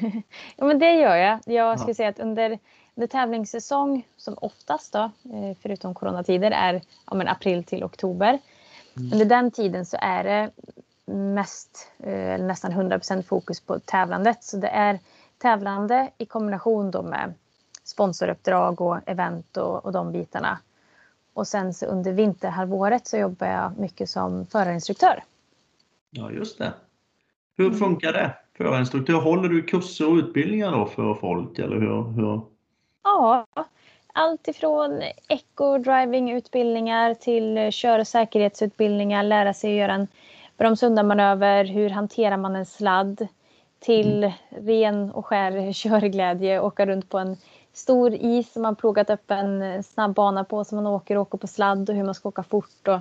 ja, 0.56 0.64
men 0.64 0.78
det 0.78 0.92
gör 0.92 1.16
jag. 1.16 1.40
Jag 1.44 1.78
skulle 1.78 1.90
ja. 1.90 1.94
säga 1.94 2.08
att 2.08 2.20
under, 2.20 2.58
under 2.94 3.06
tävlingssäsong, 3.06 4.06
som 4.16 4.34
oftast 4.40 4.92
då, 4.92 5.02
eh, 5.02 5.56
förutom 5.62 5.94
coronatider, 5.94 6.50
är 6.50 6.82
ja, 7.06 7.14
men 7.14 7.28
april 7.28 7.64
till 7.64 7.84
oktober 7.84 8.38
Mm. 8.96 9.12
Under 9.12 9.26
den 9.26 9.50
tiden 9.50 9.86
så 9.86 9.96
är 10.00 10.24
det 10.24 10.50
mest, 11.12 11.90
eh, 11.98 12.38
nästan 12.38 12.72
100% 12.72 13.22
fokus 13.22 13.60
på 13.60 13.78
tävlandet. 13.78 14.44
Så 14.44 14.56
det 14.56 14.68
är 14.68 14.98
tävlande 15.38 16.10
i 16.18 16.26
kombination 16.26 16.90
då 16.90 17.02
med 17.02 17.34
sponsoruppdrag 17.84 18.80
och 18.80 18.98
event 19.06 19.56
och, 19.56 19.84
och 19.84 19.92
de 19.92 20.12
bitarna. 20.12 20.58
Och 21.34 21.46
sen 21.46 21.74
så 21.74 21.86
under 21.86 22.12
vinterhalvåret 22.12 23.06
så 23.06 23.16
jobbar 23.16 23.46
jag 23.46 23.78
mycket 23.78 24.10
som 24.10 24.46
förarinstruktör. 24.46 25.22
Ja, 26.10 26.30
just 26.30 26.58
det. 26.58 26.72
Hur 27.56 27.70
funkar 27.70 28.12
det? 28.12 28.34
Förarinstruktör, 28.56 29.14
håller 29.14 29.48
du 29.48 29.62
kurser 29.62 30.08
och 30.08 30.14
utbildningar 30.14 30.72
då 30.72 30.86
för 30.86 31.14
folk 31.14 31.58
eller 31.58 31.76
hur? 31.76 32.02
hur? 32.02 32.40
Ja, 33.04 33.46
allt 34.12 34.48
ifrån 34.48 35.02
eco-driving-utbildningar 35.28 37.14
till 37.14 37.72
kör 37.72 37.98
och 37.98 38.06
säkerhetsutbildningar, 38.06 39.22
lära 39.22 39.54
sig 39.54 39.70
att 39.70 39.78
göra 39.78 39.94
en 39.94 40.08
bromsundanmanöver, 40.56 41.64
hur 41.64 41.90
hanterar 41.90 42.36
man 42.36 42.56
en 42.56 42.66
sladd, 42.66 43.28
till 43.78 44.24
mm. 44.24 44.66
ren 44.66 45.10
och 45.10 45.26
skär 45.26 45.72
körglädje, 45.72 46.60
åka 46.60 46.86
runt 46.86 47.08
på 47.08 47.18
en 47.18 47.36
stor 47.72 48.14
is 48.14 48.52
som 48.52 48.62
man 48.62 48.76
plogat 48.76 49.10
upp 49.10 49.30
en 49.30 49.82
snabb 49.82 50.14
bana 50.14 50.44
på 50.44 50.64
som 50.64 50.76
man 50.76 50.86
åker 50.86 51.16
och 51.16 51.22
åker 51.22 51.38
på 51.38 51.46
sladd 51.46 51.90
och 51.90 51.96
hur 51.96 52.04
man 52.04 52.14
ska 52.14 52.28
åka 52.28 52.42
fort. 52.42 52.88
Och, 52.88 53.00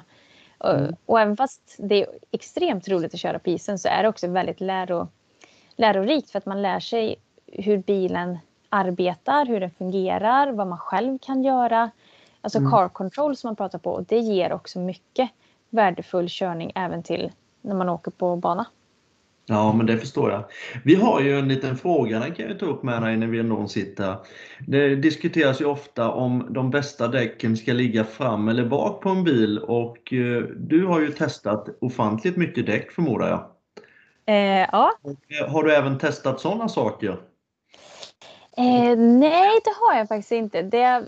och, 0.58 0.80
mm. 0.80 0.96
och 1.06 1.20
även 1.20 1.38
fast 1.38 1.76
det 1.78 2.04
är 2.04 2.08
extremt 2.32 2.88
roligt 2.88 3.14
att 3.14 3.20
köra 3.20 3.40
på 3.40 3.50
isen 3.50 3.80
så 3.80 3.88
är 3.88 4.04
det 4.04 4.10
också 4.10 4.28
väldigt 4.28 4.62
läro, 4.62 5.08
lärorikt 5.76 6.32
för 6.32 6.38
att 6.38 6.46
man 6.46 6.62
lär 6.62 6.80
sig 6.80 7.16
hur 7.48 7.78
bilen 7.78 8.38
arbetar, 8.70 9.46
hur 9.46 9.60
den 9.60 9.72
fungerar, 9.72 10.52
vad 10.52 10.68
man 10.68 10.78
själv 10.78 11.18
kan 11.22 11.44
göra. 11.44 11.92
Alltså 12.42 12.60
mm. 12.60 12.72
car 12.72 12.90
control 12.90 13.36
som 13.36 13.48
man 13.48 13.56
pratar 13.56 13.80
på 13.80 14.06
det 14.08 14.20
ger 14.20 14.54
också 14.54 14.80
mycket 14.80 15.30
värdefull 15.70 16.28
körning 16.30 16.72
även 16.76 17.04
till 17.04 17.32
när 17.62 17.76
man 17.76 17.90
åker 17.90 18.12
på 18.12 18.36
bana. 18.36 18.66
Ja, 19.50 19.74
men 19.74 19.86
det 19.86 19.98
förstår 19.98 20.32
jag. 20.32 20.44
Vi 20.84 20.96
har 20.96 21.22
ju 21.22 21.40
en 21.40 21.48
liten 21.48 21.78
fråga, 21.78 22.20
den 22.20 22.36
kan 22.36 22.48
jag 22.48 22.60
ta 22.60 22.66
upp 22.66 22.84
med 22.84 23.02
dig 23.02 23.18
när 23.18 23.28
vi 23.28 23.44
någon 23.44 23.70
sitter. 23.70 24.16
Det 24.68 24.96
diskuteras 24.96 25.62
ju 25.62 25.66
ofta 25.66 26.12
om 26.12 26.48
de 26.50 26.70
bästa 26.70 27.08
däcken 27.08 27.58
ska 27.58 27.74
ligga 27.74 28.04
fram 28.04 28.48
eller 28.50 28.66
bak 28.66 29.02
på 29.02 29.10
en 29.10 29.24
bil 29.24 29.60
och 29.60 30.14
eh, 30.14 30.44
du 30.44 30.86
har 30.86 31.00
ju 31.00 31.12
testat 31.12 31.70
ofantligt 31.82 32.38
mycket 32.38 32.66
däck 32.66 32.92
förmodar 32.92 33.28
jag? 33.28 33.46
Eh, 34.36 34.68
ja. 34.72 34.92
Eh, 35.04 35.52
har 35.52 35.64
du 35.64 35.76
även 35.76 35.98
testat 35.98 36.40
sådana 36.40 36.70
saker? 36.70 37.10
Eh, 38.58 38.98
nej, 38.98 39.60
det 39.64 39.74
har 39.80 39.98
jag 39.98 40.08
faktiskt 40.08 40.32
inte. 40.32 40.62
Det, 40.62 41.06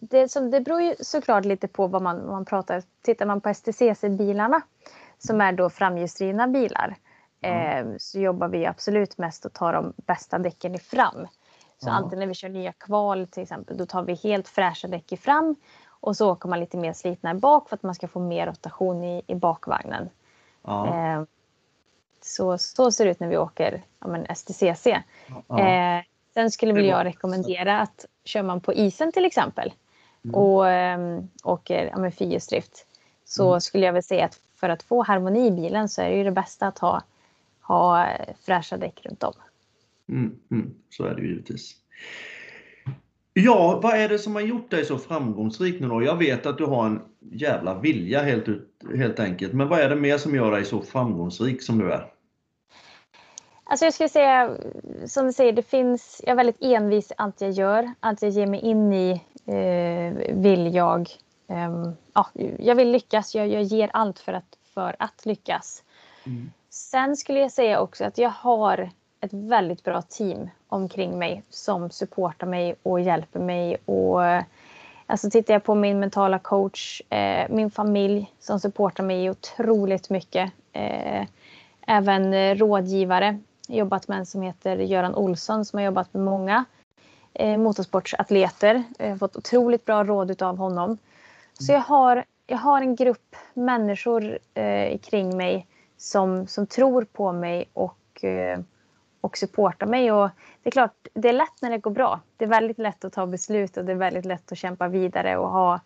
det, 0.00 0.28
som, 0.28 0.50
det 0.50 0.60
beror 0.60 0.82
ju 0.82 0.94
såklart 0.98 1.44
lite 1.44 1.68
på 1.68 1.86
vad 1.86 2.02
man, 2.02 2.26
man 2.26 2.44
pratar 2.44 2.82
Tittar 3.02 3.26
man 3.26 3.40
på 3.40 3.48
STCC-bilarna 3.48 4.60
som 5.18 5.40
är 5.40 5.52
då 5.52 5.70
framhjulsdrivna 5.70 6.48
bilar 6.48 6.96
mm. 7.40 7.98
så 7.98 8.20
jobbar 8.20 8.48
vi 8.48 8.66
absolut 8.66 9.18
mest 9.18 9.46
att 9.46 9.54
ta 9.54 9.72
de 9.72 9.92
bästa 9.96 10.38
däcken 10.38 10.74
i 10.74 10.78
fram. 10.78 11.26
Så 11.78 11.88
mm. 11.88 11.96
alltid 11.96 12.18
när 12.18 12.26
vi 12.26 12.34
kör 12.34 12.48
nya 12.48 12.72
kval 12.72 13.26
till 13.26 13.42
exempel, 13.42 13.76
då 13.76 13.86
tar 13.86 14.02
vi 14.02 14.14
helt 14.14 14.48
fräscha 14.48 14.88
däck 14.88 15.12
i 15.12 15.16
fram 15.16 15.56
och 15.86 16.16
så 16.16 16.32
åker 16.32 16.48
man 16.48 16.60
lite 16.60 16.76
mer 16.76 16.92
slitna 16.92 17.30
i 17.30 17.34
bak 17.34 17.68
för 17.68 17.76
att 17.76 17.82
man 17.82 17.94
ska 17.94 18.08
få 18.08 18.20
mer 18.20 18.46
rotation 18.46 19.04
i, 19.04 19.22
i 19.26 19.34
bakvagnen. 19.34 20.10
Eh, 20.68 21.22
så, 22.22 22.58
så 22.58 22.92
ser 22.92 23.04
det 23.04 23.10
ut 23.10 23.20
när 23.20 23.28
vi 23.28 23.36
åker 23.36 23.82
ja, 24.00 24.08
men 24.08 24.36
STCC. 24.36 24.86
Eh, 24.86 26.04
sen 26.34 26.50
skulle 26.50 26.72
väl 26.72 26.86
jag 26.86 27.04
rekommendera 27.04 27.80
att 27.80 28.06
kör 28.24 28.42
man 28.42 28.60
på 28.60 28.72
isen 28.72 29.12
till 29.12 29.24
exempel 29.24 29.72
mm. 30.24 30.34
och 30.34 30.68
eh, 30.68 31.20
åker 31.44 31.92
ja, 31.96 32.10
fyrhjulsdrift 32.10 32.86
så 33.24 33.48
mm. 33.48 33.60
skulle 33.60 33.86
jag 33.86 33.92
väl 33.92 34.02
säga 34.02 34.24
att 34.24 34.40
för 34.54 34.68
att 34.68 34.82
få 34.82 35.02
harmoni 35.02 35.46
i 35.46 35.50
bilen 35.50 35.88
så 35.88 36.02
är 36.02 36.10
det 36.10 36.16
ju 36.16 36.24
det 36.24 36.30
bästa 36.30 36.66
att 36.66 36.78
ha 36.78 37.02
ha 37.60 38.08
fräscha 38.46 38.76
däck 38.76 39.00
runt 39.04 39.22
om. 39.22 39.32
Mm, 40.08 40.38
mm, 40.50 40.74
så 40.90 41.04
är 41.04 41.14
det 41.14 41.22
givetvis. 41.22 41.76
Ja, 43.34 43.80
vad 43.82 43.94
är 43.94 44.08
det 44.08 44.18
som 44.18 44.34
har 44.34 44.42
gjort 44.42 44.70
dig 44.70 44.84
så 44.84 44.98
framgångsrik 44.98 45.80
nu 45.80 45.88
då? 45.88 46.02
Jag 46.02 46.16
vet 46.16 46.46
att 46.46 46.58
du 46.58 46.64
har 46.64 46.86
en 46.86 47.02
jävla 47.20 47.78
vilja 47.78 48.22
helt, 48.22 48.48
ut, 48.48 48.68
helt 48.96 49.20
enkelt. 49.20 49.52
Men 49.52 49.68
vad 49.68 49.80
är 49.80 49.88
det 49.88 49.96
mer 49.96 50.18
som 50.18 50.34
gör 50.34 50.50
dig 50.50 50.64
så 50.64 50.82
framgångsrik 50.82 51.62
som 51.62 51.78
du 51.78 51.92
är? 51.92 52.12
Alltså 53.64 53.84
jag 53.84 53.94
skulle 53.94 54.08
säga, 54.08 54.56
som 55.06 55.26
du 55.26 55.32
säger, 55.32 55.52
det 55.52 55.62
finns, 55.62 56.20
jag 56.24 56.32
är 56.32 56.36
väldigt 56.36 56.62
envis 56.62 57.10
i 57.10 57.14
allt 57.16 57.40
jag 57.40 57.50
gör. 57.50 57.90
Allt 58.00 58.22
jag 58.22 58.30
ger 58.30 58.46
mig 58.46 58.60
in 58.60 58.92
i 58.92 59.10
eh, 59.46 60.34
vill 60.36 60.74
jag, 60.74 61.00
eh, 61.48 61.92
ja, 62.12 62.26
jag 62.58 62.74
vill 62.74 62.90
lyckas. 62.90 63.34
Jag, 63.34 63.48
jag 63.48 63.62
ger 63.62 63.90
allt 63.92 64.18
för 64.18 64.32
att, 64.32 64.58
för 64.74 64.96
att 64.98 65.26
lyckas. 65.26 65.82
Mm. 66.26 66.50
Sen 66.70 67.16
skulle 67.16 67.40
jag 67.40 67.52
säga 67.52 67.80
också 67.80 68.04
att 68.04 68.18
jag 68.18 68.30
har 68.30 68.90
ett 69.20 69.32
väldigt 69.32 69.84
bra 69.84 70.02
team 70.02 70.50
omkring 70.68 71.18
mig 71.18 71.42
som 71.50 71.90
supportar 71.90 72.46
mig 72.46 72.74
och 72.82 73.00
hjälper 73.00 73.40
mig. 73.40 73.76
Och, 73.84 74.20
alltså 75.06 75.30
tittar 75.30 75.54
jag 75.54 75.64
på 75.64 75.74
min 75.74 76.00
mentala 76.00 76.38
coach, 76.38 77.02
eh, 77.08 77.46
min 77.50 77.70
familj 77.70 78.32
som 78.40 78.60
supportar 78.60 79.04
mig 79.04 79.30
otroligt 79.30 80.10
mycket. 80.10 80.52
Eh, 80.72 81.26
även 81.86 82.54
rådgivare. 82.56 83.38
Jag 83.68 83.74
har 83.74 83.78
jobbat 83.78 84.08
med 84.08 84.18
en 84.18 84.26
som 84.26 84.42
heter 84.42 84.76
Göran 84.76 85.14
Olsson 85.14 85.64
som 85.64 85.78
har 85.78 85.84
jobbat 85.84 86.14
med 86.14 86.22
många 86.22 86.64
eh, 87.34 87.58
motorsportsatleter. 87.58 88.82
Jag 88.98 89.08
har 89.08 89.16
fått 89.16 89.36
otroligt 89.36 89.84
bra 89.84 90.04
råd 90.04 90.42
av 90.42 90.56
honom. 90.56 90.98
Så 91.52 91.72
jag 91.72 91.80
har, 91.80 92.24
jag 92.46 92.58
har 92.58 92.80
en 92.80 92.96
grupp 92.96 93.36
människor 93.54 94.38
eh, 94.54 94.98
kring 94.98 95.36
mig 95.36 95.66
som, 96.00 96.46
som 96.46 96.66
tror 96.66 97.04
på 97.04 97.32
mig 97.32 97.70
och, 97.72 98.24
eh, 98.24 98.60
och 99.20 99.36
supportar 99.36 99.86
mig. 99.86 100.12
Och 100.12 100.30
det 100.62 100.68
är 100.68 100.70
klart, 100.70 101.06
det 101.14 101.28
är 101.28 101.32
lätt 101.32 101.62
när 101.62 101.70
det 101.70 101.78
går 101.78 101.90
bra. 101.90 102.20
Det 102.36 102.44
är 102.44 102.48
väldigt 102.48 102.78
lätt 102.78 103.04
att 103.04 103.12
ta 103.12 103.26
beslut 103.26 103.76
och 103.76 103.84
det 103.84 103.92
är 103.92 103.96
väldigt 103.96 104.24
lätt 104.24 104.52
att 104.52 104.58
kämpa 104.58 104.88
vidare 104.88 105.36
och 105.36 105.50
ha 105.50 105.80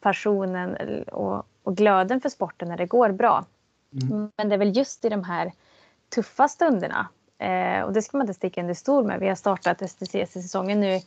passionen 0.00 1.02
och, 1.02 1.46
och 1.62 1.76
glöden 1.76 2.20
för 2.20 2.28
sporten 2.28 2.68
när 2.68 2.76
det 2.76 2.86
går 2.86 3.12
bra. 3.12 3.44
Mm. 3.92 4.30
Men 4.36 4.48
det 4.48 4.54
är 4.54 4.58
väl 4.58 4.76
just 4.76 5.04
i 5.04 5.08
de 5.08 5.24
här 5.24 5.52
tuffa 6.14 6.48
stunderna 6.48 7.08
eh, 7.38 7.82
och 7.82 7.92
det 7.92 8.02
ska 8.02 8.16
man 8.16 8.24
inte 8.24 8.34
sticka 8.34 8.60
under 8.60 8.74
stol 8.74 9.04
med. 9.04 9.20
Vi 9.20 9.28
har 9.28 9.34
startat 9.34 9.90
STCC-säsongen 9.90 10.80
nu, 10.80 11.00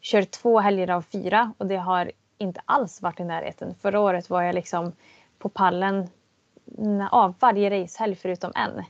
kört 0.00 0.30
två 0.30 0.60
helger 0.60 0.90
av 0.90 1.02
fyra 1.02 1.52
och 1.58 1.66
det 1.66 1.76
har 1.76 2.12
inte 2.38 2.60
alls 2.64 3.02
varit 3.02 3.20
i 3.20 3.24
närheten. 3.24 3.74
Förra 3.74 4.00
året 4.00 4.30
var 4.30 4.42
jag 4.42 4.54
liksom 4.54 4.92
på 5.38 5.48
pallen 5.48 6.08
ja, 7.12 7.34
varje 7.40 7.70
racehelg 7.70 8.14
förutom 8.14 8.52
en. 8.54 8.84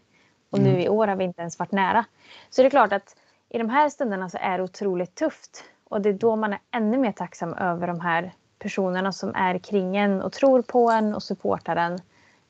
Och 0.50 0.58
nu 0.58 0.68
mm. 0.68 0.80
i 0.80 0.88
år 0.88 1.06
har 1.06 1.16
vi 1.16 1.24
inte 1.24 1.40
ens 1.40 1.58
varit 1.58 1.72
nära. 1.72 2.04
Så 2.50 2.62
det 2.62 2.68
är 2.68 2.70
klart 2.70 2.92
att 2.92 3.16
i 3.48 3.58
de 3.58 3.70
här 3.70 3.88
stunderna 3.88 4.28
så 4.28 4.38
är 4.40 4.58
det 4.58 4.64
otroligt 4.64 5.14
tufft. 5.14 5.64
Och 5.84 6.00
det 6.00 6.08
är 6.08 6.12
då 6.12 6.36
man 6.36 6.52
är 6.52 6.58
ännu 6.70 6.98
mer 6.98 7.12
tacksam 7.12 7.54
över 7.54 7.86
de 7.86 8.00
här 8.00 8.32
personerna 8.58 9.12
som 9.12 9.34
är 9.34 9.58
kring 9.58 9.96
en 9.96 10.22
och 10.22 10.32
tror 10.32 10.62
på 10.62 10.90
en 10.90 11.14
och 11.14 11.22
supportar 11.22 11.76
en. 11.76 11.98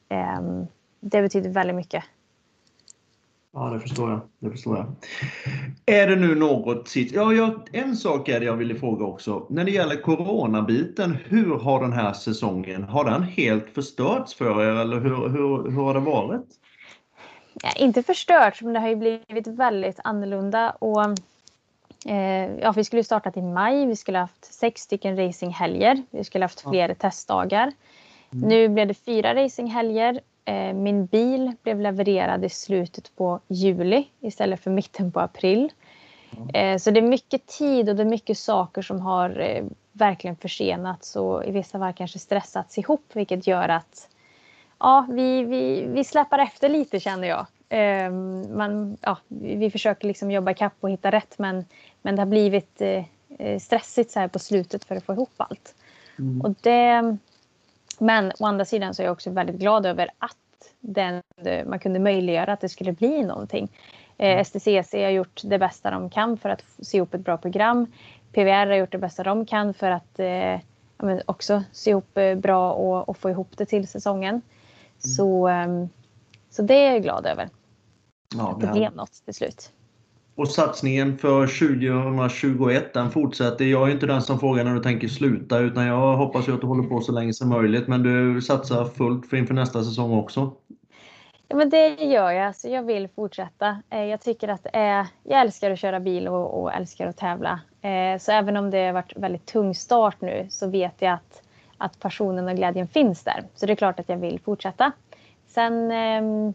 Ehm, 0.08 0.66
det 1.00 1.22
betyder 1.22 1.50
väldigt 1.50 1.76
mycket. 1.76 2.04
Ja, 3.58 3.70
det 3.70 3.80
förstår 3.80 4.10
jag. 4.10 4.20
Det 4.38 4.50
förstår 4.50 4.76
jag. 4.76 4.86
Är 5.86 6.06
det 6.06 6.16
nu 6.16 6.34
något 6.34 6.96
Ja, 6.96 7.32
jag, 7.32 7.68
en 7.72 7.96
sak 7.96 8.28
är 8.28 8.40
det 8.40 8.46
jag 8.46 8.56
ville 8.56 8.74
fråga 8.74 9.04
också. 9.04 9.46
När 9.50 9.64
det 9.64 9.70
gäller 9.70 9.96
coronabiten, 9.96 11.16
hur 11.24 11.58
har 11.58 11.80
den 11.80 11.92
här 11.92 12.12
säsongen, 12.12 12.82
har 12.82 13.04
den 13.04 13.22
helt 13.22 13.70
förstörts 13.70 14.34
för 14.34 14.64
er 14.64 14.80
eller 14.80 15.00
hur, 15.00 15.28
hur, 15.28 15.70
hur 15.70 15.82
har 15.82 15.94
det 15.94 16.00
varit? 16.00 16.46
Ja, 17.62 17.72
inte 17.76 18.02
förstörts, 18.02 18.62
men 18.62 18.72
det 18.72 18.80
har 18.80 18.88
ju 18.88 18.96
blivit 18.96 19.46
väldigt 19.46 20.00
annorlunda. 20.04 20.70
Och, 20.70 21.02
eh, 22.10 22.50
ja, 22.60 22.72
vi 22.72 22.84
skulle 22.84 23.04
startat 23.04 23.36
i 23.36 23.42
maj, 23.42 23.86
vi 23.86 23.96
skulle 23.96 24.18
haft 24.18 24.54
sex 24.54 24.80
stycken 24.80 25.16
racinghelger, 25.16 26.02
vi 26.10 26.24
skulle 26.24 26.44
haft 26.44 26.60
fler 26.60 26.88
ja. 26.88 26.94
testdagar. 26.94 27.72
Mm. 28.32 28.48
Nu 28.48 28.68
blev 28.68 28.88
det 28.88 28.94
fyra 28.94 29.34
racinghelger 29.34 30.20
min 30.74 31.06
bil 31.06 31.52
blev 31.62 31.80
levererad 31.80 32.44
i 32.44 32.48
slutet 32.48 33.16
på 33.16 33.40
juli 33.48 34.08
istället 34.20 34.60
för 34.60 34.70
mitten 34.70 35.12
på 35.12 35.20
april. 35.20 35.72
Mm. 36.54 36.78
Så 36.78 36.90
det 36.90 37.00
är 37.00 37.02
mycket 37.02 37.46
tid 37.46 37.88
och 37.88 37.96
det 37.96 38.02
är 38.02 38.06
mycket 38.06 38.38
saker 38.38 38.82
som 38.82 39.00
har 39.00 39.40
eh, 39.40 39.64
verkligen 39.92 40.36
försenats 40.36 41.16
och 41.16 41.44
i 41.44 41.50
vissa 41.50 41.78
fall 41.78 41.92
kanske 41.92 42.18
stressats 42.18 42.78
ihop 42.78 43.10
vilket 43.12 43.46
gör 43.46 43.68
att 43.68 44.08
ja, 44.78 45.06
vi, 45.10 45.44
vi, 45.44 45.86
vi 45.86 46.04
släpar 46.04 46.38
efter 46.38 46.68
lite 46.68 47.00
känner 47.00 47.28
jag. 47.28 47.46
Man, 48.56 48.96
ja, 49.00 49.16
vi 49.28 49.70
försöker 49.70 50.08
liksom 50.08 50.30
jobba 50.30 50.50
ikapp 50.50 50.72
och 50.80 50.90
hitta 50.90 51.10
rätt 51.10 51.38
men, 51.38 51.64
men 52.02 52.16
det 52.16 52.22
har 52.22 52.26
blivit 52.26 52.82
stressigt 53.60 54.10
så 54.10 54.20
här 54.20 54.28
på 54.28 54.38
slutet 54.38 54.84
för 54.84 54.96
att 54.96 55.04
få 55.04 55.12
ihop 55.12 55.34
allt. 55.36 55.74
Mm. 56.18 56.40
Och 56.40 56.54
det, 56.60 57.16
men 58.00 58.32
å 58.38 58.46
andra 58.46 58.64
sidan 58.64 58.94
så 58.94 59.02
är 59.02 59.06
jag 59.06 59.12
också 59.12 59.30
väldigt 59.30 59.56
glad 59.56 59.86
över 59.86 60.08
att 60.18 60.36
den, 60.80 61.22
man 61.66 61.78
kunde 61.78 61.98
möjliggöra 61.98 62.52
att 62.52 62.60
det 62.60 62.68
skulle 62.68 62.92
bli 62.92 63.22
någonting. 63.22 63.68
Eh, 64.18 64.32
mm. 64.32 64.44
STCC 64.44 64.92
har 64.92 65.10
gjort 65.10 65.40
det 65.44 65.58
bästa 65.58 65.90
de 65.90 66.10
kan 66.10 66.38
för 66.38 66.48
att 66.48 66.64
se 66.82 66.96
ihop 66.96 67.14
ett 67.14 67.20
bra 67.20 67.36
program. 67.36 67.86
PVR 68.32 68.66
har 68.66 68.74
gjort 68.74 68.92
det 68.92 68.98
bästa 68.98 69.22
de 69.22 69.46
kan 69.46 69.74
för 69.74 69.90
att 69.90 70.18
eh, 70.18 70.60
också 71.26 71.62
se 71.72 71.90
ihop 71.90 72.18
eh, 72.18 72.34
bra 72.34 72.72
och, 72.72 73.08
och, 73.08 73.16
få 73.16 73.30
ihop 73.30 73.48
det 73.56 73.66
till 73.66 73.88
säsongen. 73.88 74.34
Mm. 74.34 74.42
Så, 74.98 75.48
um, 75.48 75.88
så 76.50 76.62
det 76.62 76.74
är 76.74 76.92
jag 76.92 77.02
glad 77.02 77.26
över. 77.26 77.48
Ja, 78.34 78.50
att 78.50 78.60
det 78.60 78.66
blev 78.66 78.96
något 78.96 79.24
till 79.24 79.34
slut. 79.34 79.72
Och 80.36 80.48
satsningen 80.48 81.18
för 81.18 81.46
2021 81.46 82.94
den 82.94 83.10
fortsätter. 83.10 83.64
Jag 83.64 83.88
är 83.88 83.92
inte 83.92 84.06
den 84.06 84.22
som 84.22 84.40
frågar 84.40 84.64
när 84.64 84.74
du 84.74 84.80
tänker 84.80 85.08
sluta 85.08 85.58
utan 85.58 85.86
jag 85.86 86.16
hoppas 86.16 86.48
ju 86.48 86.54
att 86.54 86.60
du 86.60 86.66
håller 86.66 86.82
på 86.82 87.00
så 87.00 87.12
länge 87.12 87.32
som 87.32 87.48
möjligt. 87.48 87.88
Men 87.88 88.02
du 88.02 88.42
satsar 88.42 88.84
fullt 88.84 89.26
för 89.26 89.36
inför 89.36 89.54
nästa 89.54 89.84
säsong 89.84 90.18
också. 90.18 90.52
Ja, 91.48 91.56
men 91.56 91.70
det 91.70 91.88
gör 91.88 92.30
jag. 92.30 92.46
Alltså, 92.46 92.68
jag 92.68 92.82
vill 92.82 93.08
fortsätta. 93.08 93.82
Eh, 93.90 94.04
jag 94.04 94.20
tycker 94.20 94.48
att 94.48 94.66
eh, 94.72 95.06
jag 95.22 95.40
älskar 95.40 95.70
att 95.70 95.78
köra 95.78 96.00
bil 96.00 96.28
och, 96.28 96.62
och 96.62 96.72
älskar 96.72 97.06
att 97.06 97.16
tävla. 97.16 97.60
Eh, 97.82 98.18
så 98.18 98.32
även 98.32 98.56
om 98.56 98.70
det 98.70 98.86
har 98.86 98.92
varit 98.92 99.16
väldigt 99.16 99.46
tung 99.46 99.74
start 99.74 100.20
nu 100.20 100.46
så 100.50 100.68
vet 100.70 100.94
jag 100.98 101.12
att, 101.12 101.42
att 101.78 102.00
passionen 102.00 102.48
och 102.48 102.56
glädjen 102.56 102.88
finns 102.88 103.22
där. 103.22 103.44
Så 103.54 103.66
det 103.66 103.72
är 103.72 103.76
klart 103.76 104.00
att 104.00 104.08
jag 104.08 104.16
vill 104.16 104.40
fortsätta. 104.40 104.92
Sen 105.46 105.90
eh, 105.90 106.52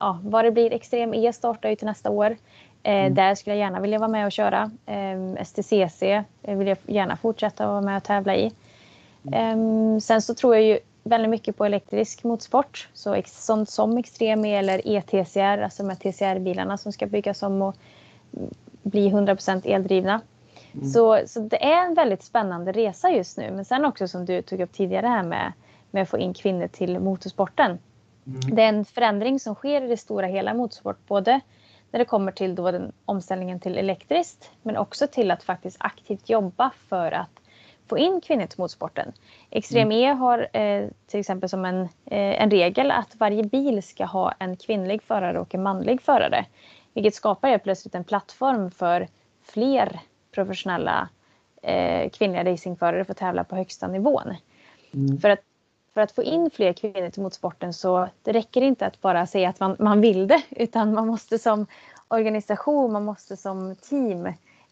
ja, 0.00 0.18
vad 0.22 0.44
det 0.44 0.50
blir, 0.50 0.72
Extrem 0.72 1.14
E 1.14 1.32
startar 1.32 1.68
ju 1.68 1.76
till 1.76 1.86
nästa 1.86 2.10
år. 2.10 2.36
Eh, 2.82 2.94
mm. 2.94 3.14
Där 3.14 3.34
skulle 3.34 3.56
jag 3.56 3.60
gärna 3.60 3.80
vilja 3.80 3.98
vara 3.98 4.08
med 4.08 4.26
och 4.26 4.32
köra. 4.32 4.70
Eh, 4.86 5.44
STCC 5.44 6.02
vill 6.42 6.68
jag 6.68 6.78
gärna 6.86 7.16
fortsätta 7.16 7.66
vara 7.66 7.80
med 7.80 7.96
och 7.96 8.02
tävla 8.02 8.36
i. 8.36 8.52
Eh, 9.32 9.56
sen 10.00 10.22
så 10.22 10.34
tror 10.34 10.54
jag 10.54 10.64
ju 10.64 10.78
väldigt 11.02 11.30
mycket 11.30 11.56
på 11.56 11.64
elektrisk 11.64 12.24
motorsport. 12.24 12.88
Så 12.94 13.22
som, 13.26 13.66
som 13.66 13.98
Extrem 13.98 14.44
eller 14.44 14.82
ETCR, 14.84 15.62
alltså 15.62 15.82
de 15.82 15.96
TCR-bilarna 15.96 16.76
som 16.76 16.92
ska 16.92 17.06
byggas 17.06 17.42
om 17.42 17.62
och 17.62 17.76
bli 18.82 19.10
100% 19.10 19.62
eldrivna. 19.64 20.20
Mm. 20.74 20.86
Så, 20.86 21.20
så 21.26 21.40
det 21.40 21.64
är 21.64 21.86
en 21.86 21.94
väldigt 21.94 22.22
spännande 22.22 22.72
resa 22.72 23.10
just 23.10 23.38
nu. 23.38 23.50
Men 23.50 23.64
sen 23.64 23.84
också 23.84 24.08
som 24.08 24.24
du 24.24 24.42
tog 24.42 24.60
upp 24.60 24.72
tidigare 24.72 25.06
här 25.06 25.22
med, 25.22 25.52
med 25.90 26.02
att 26.02 26.08
få 26.08 26.18
in 26.18 26.34
kvinnor 26.34 26.66
till 26.66 27.00
motorsporten. 27.00 27.78
Mm. 28.26 28.40
Det 28.56 28.62
är 28.62 28.68
en 28.68 28.84
förändring 28.84 29.40
som 29.40 29.54
sker 29.54 29.82
i 29.82 29.88
det 29.88 29.96
stora 29.96 30.26
hela 30.26 30.54
motorsport. 30.54 31.06
Både 31.06 31.40
när 31.90 31.98
det 31.98 32.04
kommer 32.04 32.32
till 32.32 32.54
då 32.54 32.70
den 32.70 32.92
omställningen 33.04 33.60
till 33.60 33.78
elektriskt 33.78 34.50
men 34.62 34.76
också 34.76 35.06
till 35.06 35.30
att 35.30 35.42
faktiskt 35.42 35.76
aktivt 35.80 36.28
jobba 36.28 36.70
för 36.88 37.12
att 37.12 37.40
få 37.88 37.98
in 37.98 38.20
kvinnor 38.20 38.46
till 38.46 38.60
motorsporten. 38.60 39.12
Extrem 39.50 39.92
E 39.92 40.06
har 40.06 40.48
eh, 40.52 40.88
till 41.06 41.20
exempel 41.20 41.48
som 41.48 41.64
en, 41.64 41.80
eh, 41.82 42.42
en 42.42 42.50
regel 42.50 42.90
att 42.90 43.14
varje 43.14 43.42
bil 43.42 43.82
ska 43.82 44.04
ha 44.04 44.32
en 44.38 44.56
kvinnlig 44.56 45.02
förare 45.02 45.40
och 45.40 45.54
en 45.54 45.62
manlig 45.62 46.02
förare. 46.02 46.46
Vilket 46.94 47.14
skapar 47.14 47.48
helt 47.48 47.62
plötsligt 47.62 47.94
en 47.94 48.04
plattform 48.04 48.70
för 48.70 49.08
fler 49.42 50.00
professionella 50.30 51.08
eh, 51.62 52.10
kvinnliga 52.10 52.44
racingförare 52.44 53.04
för 53.04 53.12
att 53.12 53.18
tävla 53.18 53.44
på 53.44 53.56
högsta 53.56 53.88
nivån. 53.88 54.34
Mm. 54.94 55.18
För 55.18 55.30
att 55.30 55.40
för 55.94 56.00
att 56.00 56.12
få 56.12 56.22
in 56.22 56.50
fler 56.50 56.72
kvinnor 56.72 57.10
till 57.10 57.22
motorsporten 57.22 57.72
så 57.72 58.08
det 58.22 58.32
räcker 58.32 58.62
inte 58.62 58.86
att 58.86 59.00
bara 59.00 59.26
säga 59.26 59.48
att 59.48 59.60
man, 59.60 59.76
man 59.78 60.00
vill 60.00 60.26
det 60.26 60.42
utan 60.50 60.94
man 60.94 61.06
måste 61.06 61.38
som 61.38 61.66
organisation, 62.08 62.92
man 62.92 63.04
måste 63.04 63.36
som 63.36 63.76
team 63.76 64.26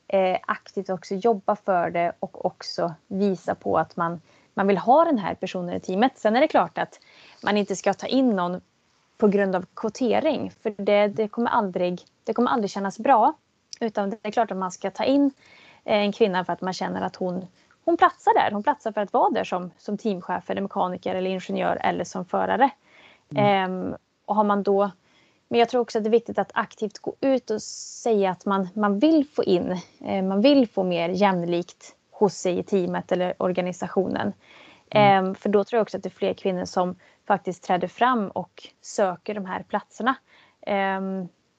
eh, 0.09 0.39
aktivt 0.47 0.91
också 0.91 1.15
jobba 1.15 1.57
för 1.57 1.91
det 1.91 2.13
och 2.21 2.45
också 2.45 2.95
visa 3.07 3.55
på 3.55 3.79
att 3.79 3.97
man, 3.97 4.21
man 4.55 4.67
vill 4.67 4.79
ha 4.79 5.05
den 5.05 5.19
här 5.19 5.35
personen 5.35 5.75
i 5.75 5.81
teamet. 5.81 6.13
Sen 6.17 6.37
är 6.37 6.41
det 6.41 6.49
klart 6.49 6.79
att 6.79 7.01
man 7.43 7.57
inte 7.57 7.77
ska 7.77 7.95
ta 7.95 8.07
in 8.07 8.37
någon 8.37 8.61
på 9.19 9.29
grund 9.29 9.57
av 9.57 9.67
kvotering 9.75 10.53
för 10.63 10.75
det, 10.77 11.09
det, 11.09 11.29
kommer, 11.29 11.51
aldrig, 11.51 12.01
det 12.25 12.35
kommer 12.35 12.51
aldrig 12.51 12.71
kännas 12.71 12.99
bra. 12.99 13.35
Utan 13.81 14.11
det 14.11 14.19
är 14.23 14.31
klart 14.31 14.51
att 14.51 14.57
man 14.57 14.73
ska 14.73 14.91
ta 14.91 15.05
in 15.05 15.31
eh, 15.85 15.99
en 15.99 16.13
kvinna 16.13 16.45
för 16.45 16.53
att 16.53 16.61
man 16.61 16.73
känner 16.73 17.03
att 17.03 17.17
hon 17.17 17.47
hon 17.89 17.97
platsar 17.97 18.35
där. 18.35 18.51
Hon 18.51 18.63
platsar 18.63 18.93
för 18.93 19.01
att 19.01 19.13
vara 19.13 19.31
där 19.31 19.45
som, 19.45 19.71
som 19.79 19.99
teamchef 19.99 20.51
eller 20.51 20.63
mekaniker 20.63 21.15
eller 21.15 21.31
ingenjör 21.31 21.77
eller 21.81 22.05
som 22.05 22.25
förare. 22.25 22.71
Mm. 23.31 23.45
Ehm, 23.45 23.97
och 24.25 24.35
har 24.35 24.45
man 24.45 24.63
då 24.63 24.91
men 25.49 25.61
jag 25.61 25.69
tror 25.69 25.81
också 25.81 25.99
att 25.99 26.05
det 26.05 26.09
är 26.09 26.21
viktigt 26.21 26.39
att 26.39 26.51
aktivt 26.55 26.99
gå 26.99 27.15
ut 27.21 27.51
och 27.51 27.63
säga 27.63 28.31
att 28.31 28.47
man, 28.47 28.69
man 28.75 28.99
vill 28.99 29.27
få 29.29 29.45
in, 29.45 29.81
eh, 30.01 30.25
man 30.25 30.41
vill 30.41 30.69
få 30.69 30.85
mer 30.85 31.09
jämlikt 31.09 31.95
hos 32.11 32.35
sig 32.35 32.59
i 32.59 32.63
teamet 32.63 33.13
eller 33.13 33.43
organisationen. 33.43 34.33
Mm. 34.91 35.27
Eh, 35.27 35.35
för 35.35 35.49
då 35.49 35.65
tror 35.65 35.79
jag 35.79 35.83
också 35.83 35.97
att 35.97 36.03
det 36.03 36.09
är 36.09 36.19
fler 36.19 36.35
kvinnor 36.35 36.65
som 36.65 36.97
faktiskt 37.27 37.65
träder 37.65 37.89
fram 37.89 38.29
och 38.29 38.69
söker 38.83 39.35
de 39.35 39.47
här 39.47 39.63
platserna. 39.63 40.15
Eh, 40.61 41.01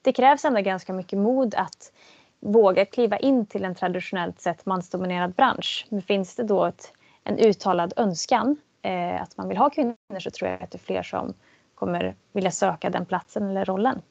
det 0.02 0.12
krävs 0.12 0.44
ändå 0.44 0.60
ganska 0.60 0.92
mycket 0.92 1.18
mod 1.18 1.54
att 1.54 1.92
våga 2.40 2.84
kliva 2.84 3.18
in 3.18 3.46
till 3.46 3.64
en 3.64 3.74
traditionellt 3.74 4.40
sett 4.40 4.66
mansdominerad 4.66 5.32
bransch. 5.32 5.86
Men 5.88 6.02
finns 6.02 6.36
det 6.36 6.42
då 6.42 6.64
ett, 6.64 6.92
en 7.24 7.38
uttalad 7.38 7.92
önskan 7.96 8.56
eh, 8.82 9.22
att 9.22 9.36
man 9.36 9.48
vill 9.48 9.56
ha 9.56 9.70
kvinnor 9.70 10.20
så 10.20 10.30
tror 10.30 10.50
jag 10.50 10.62
att 10.62 10.70
det 10.70 10.76
är 10.76 10.84
fler 10.84 11.02
som 11.02 11.34
kommer 11.74 12.14
vilja 12.32 12.50
söka 12.50 12.90
den 12.90 13.06
platsen 13.06 13.50
eller 13.50 13.64
rollen. 13.64 14.02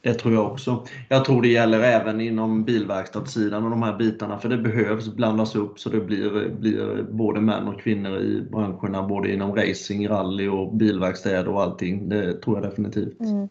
Det 0.00 0.14
tror 0.14 0.34
jag 0.34 0.46
också. 0.46 0.86
Jag 1.08 1.24
tror 1.24 1.42
det 1.42 1.48
gäller 1.48 1.80
även 1.80 2.20
inom 2.20 2.64
bilverkstadssidan 2.64 3.64
och 3.64 3.70
de 3.70 3.82
här 3.82 3.96
bitarna 3.96 4.38
för 4.38 4.48
det 4.48 4.58
behövs 4.58 5.08
blandas 5.08 5.56
upp 5.56 5.80
så 5.80 5.88
det 5.88 6.00
blir, 6.00 6.48
blir 6.48 7.02
både 7.02 7.40
män 7.40 7.68
och 7.68 7.80
kvinnor 7.80 8.18
i 8.18 8.42
branscherna 8.50 9.02
både 9.02 9.32
inom 9.32 9.56
racing, 9.56 10.08
rally 10.08 10.48
och 10.48 10.74
bilverkstäder 10.74 11.48
och 11.48 11.62
allting. 11.62 12.08
Det 12.08 12.42
tror 12.42 12.56
jag 12.56 12.70
definitivt. 12.70 13.20
Mm. 13.20 13.48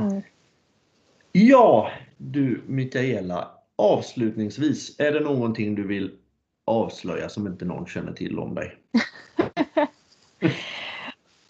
Mm. 0.00 0.22
Ja, 1.32 1.90
du 2.16 2.62
Mikaela, 2.66 3.50
avslutningsvis, 3.76 5.00
är 5.00 5.12
det 5.12 5.20
någonting 5.20 5.74
du 5.74 5.86
vill 5.86 6.10
avslöja 6.64 7.28
som 7.28 7.46
inte 7.46 7.64
någon 7.64 7.86
känner 7.86 8.12
till 8.12 8.38
om 8.38 8.54
dig? 8.54 8.76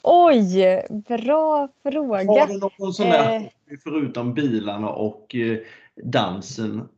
Oj, 0.02 0.82
bra 0.90 1.68
fråga. 1.82 2.40
Har 2.40 2.46
du 2.46 2.58
någon 2.58 2.94
sån 2.94 3.06
där 3.06 3.36
eh... 3.36 3.78
förutom 3.84 4.34
bilarna 4.34 4.88
och 4.90 5.34
eh, 5.34 5.58
dansen? 6.02 6.88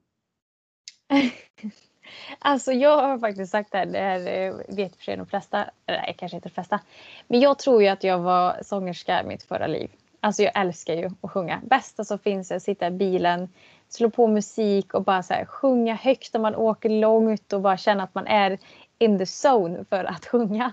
Alltså 2.38 2.72
jag 2.72 3.02
har 3.02 3.18
faktiskt 3.18 3.52
sagt 3.52 3.72
det 3.72 3.78
här, 3.78 3.86
det 3.86 3.98
här 3.98 4.48
eh, 4.48 4.76
vet 4.76 4.96
för 4.96 5.04
sig 5.04 5.16
de 5.16 5.26
flesta, 5.26 5.70
nej 5.86 6.14
kanske 6.18 6.36
inte 6.36 6.48
de 6.48 6.54
flesta. 6.54 6.80
Men 7.28 7.40
jag 7.40 7.58
tror 7.58 7.82
ju 7.82 7.88
att 7.88 8.04
jag 8.04 8.18
var 8.18 8.56
sångerska 8.62 9.22
i 9.22 9.26
mitt 9.26 9.42
förra 9.42 9.66
liv. 9.66 9.90
Alltså 10.26 10.42
jag 10.42 10.52
älskar 10.54 10.94
ju 10.94 11.10
att 11.20 11.30
sjunga. 11.30 11.60
Bästa 11.64 12.04
som 12.04 12.18
finns 12.18 12.50
är 12.50 12.56
att 12.56 12.62
sitta 12.62 12.86
i 12.86 12.90
bilen, 12.90 13.48
slå 13.88 14.10
på 14.10 14.26
musik 14.26 14.94
och 14.94 15.04
bara 15.04 15.22
så 15.22 15.34
här, 15.34 15.44
sjunga 15.44 15.94
högt 15.94 16.34
om 16.34 16.42
man 16.42 16.54
åker 16.54 16.88
långt 16.88 17.52
och 17.52 17.60
bara 17.60 17.76
känna 17.76 18.02
att 18.02 18.14
man 18.14 18.26
är 18.26 18.58
in 18.98 19.18
the 19.18 19.24
zone 19.24 19.84
för 19.84 20.04
att 20.04 20.26
sjunga. 20.30 20.72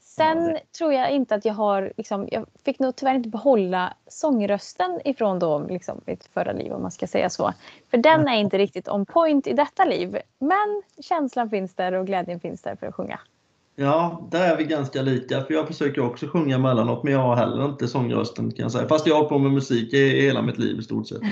Sen 0.00 0.58
tror 0.78 0.92
jag 0.92 1.10
inte 1.10 1.34
att 1.34 1.44
jag 1.44 1.54
har, 1.54 1.92
liksom, 1.96 2.28
jag 2.32 2.46
fick 2.64 2.78
nog 2.78 2.96
tyvärr 2.96 3.14
inte 3.14 3.28
behålla 3.28 3.94
sångrösten 4.06 5.00
ifrån 5.04 5.38
då, 5.38 5.58
liksom, 5.58 6.00
mitt 6.04 6.24
förra 6.24 6.52
liv 6.52 6.72
om 6.72 6.82
man 6.82 6.90
ska 6.90 7.06
säga 7.06 7.30
så. 7.30 7.52
För 7.90 7.98
den 7.98 8.28
är 8.28 8.36
inte 8.36 8.58
riktigt 8.58 8.88
on 8.88 9.06
point 9.06 9.46
i 9.46 9.52
detta 9.52 9.84
liv. 9.84 10.18
Men 10.38 10.82
känslan 11.02 11.50
finns 11.50 11.74
där 11.74 11.92
och 11.92 12.06
glädjen 12.06 12.40
finns 12.40 12.62
där 12.62 12.76
för 12.76 12.86
att 12.86 12.94
sjunga. 12.94 13.20
Ja, 13.80 14.28
där 14.30 14.52
är 14.52 14.56
vi 14.56 14.64
ganska 14.64 15.02
lika. 15.02 15.42
För 15.42 15.54
jag 15.54 15.66
försöker 15.66 16.00
också 16.00 16.26
sjunga 16.26 16.54
emellanåt, 16.54 17.02
men 17.02 17.12
jag 17.12 17.20
har 17.20 17.36
heller 17.36 17.64
inte 17.64 17.88
sångrösten 17.88 18.50
kan 18.52 18.62
jag 18.62 18.72
säga. 18.72 18.88
Fast 18.88 19.06
jag 19.06 19.14
har 19.14 19.28
på 19.28 19.38
med 19.38 19.52
musik 19.52 19.92
i 19.92 20.20
hela 20.20 20.42
mitt 20.42 20.58
liv 20.58 20.78
i 20.78 20.82
stort 20.82 21.08
sett. 21.08 21.20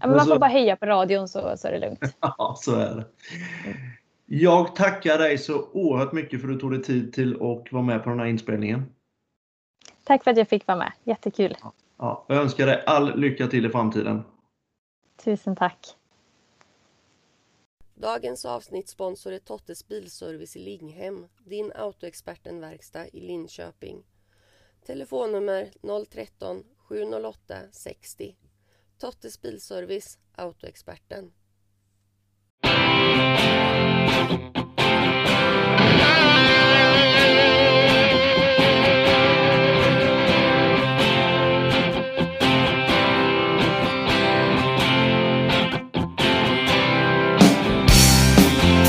Ja, 0.00 0.06
men 0.06 0.16
man 0.16 0.26
får 0.26 0.38
bara 0.38 0.50
höja 0.50 0.76
på 0.76 0.86
radion 0.86 1.28
så, 1.28 1.54
så 1.56 1.68
är 1.68 1.72
det 1.72 1.78
lugnt. 1.78 2.16
Ja, 2.20 2.54
så 2.58 2.74
är 2.74 2.94
det. 2.94 3.04
Jag 4.26 4.76
tackar 4.76 5.18
dig 5.18 5.38
så 5.38 5.68
oerhört 5.72 6.12
mycket 6.12 6.40
för 6.40 6.48
att 6.48 6.54
du 6.54 6.60
tog 6.60 6.70
dig 6.70 6.82
tid 6.82 7.12
till 7.12 7.34
att 7.34 7.72
vara 7.72 7.82
med 7.82 8.04
på 8.04 8.10
den 8.10 8.18
här 8.18 8.26
inspelningen. 8.26 8.86
Tack 10.04 10.24
för 10.24 10.30
att 10.30 10.36
jag 10.36 10.48
fick 10.48 10.66
vara 10.66 10.78
med. 10.78 10.92
Jättekul. 11.04 11.56
Ja, 11.98 12.24
jag 12.28 12.38
önskar 12.38 12.66
dig 12.66 12.82
all 12.86 13.18
lycka 13.18 13.46
till 13.46 13.66
i 13.66 13.68
framtiden. 13.68 14.22
Tusen 15.24 15.56
tack. 15.56 15.96
Dagens 18.04 18.44
avsnittssponsor 18.44 19.32
är 19.32 19.38
Tottes 19.38 19.88
Bilservice 19.88 20.56
i 20.56 20.58
Linghem, 20.58 21.28
din 21.44 21.72
Autoexperten-verkstad 21.72 23.06
i 23.12 23.20
Linköping. 23.20 24.04
Telefonnummer 24.86 25.70
013 26.10 26.64
708 26.76 27.58
60. 27.72 28.36
Tottes 28.98 29.42
Bilservice, 29.42 30.18
Autoexperten. 30.34 31.32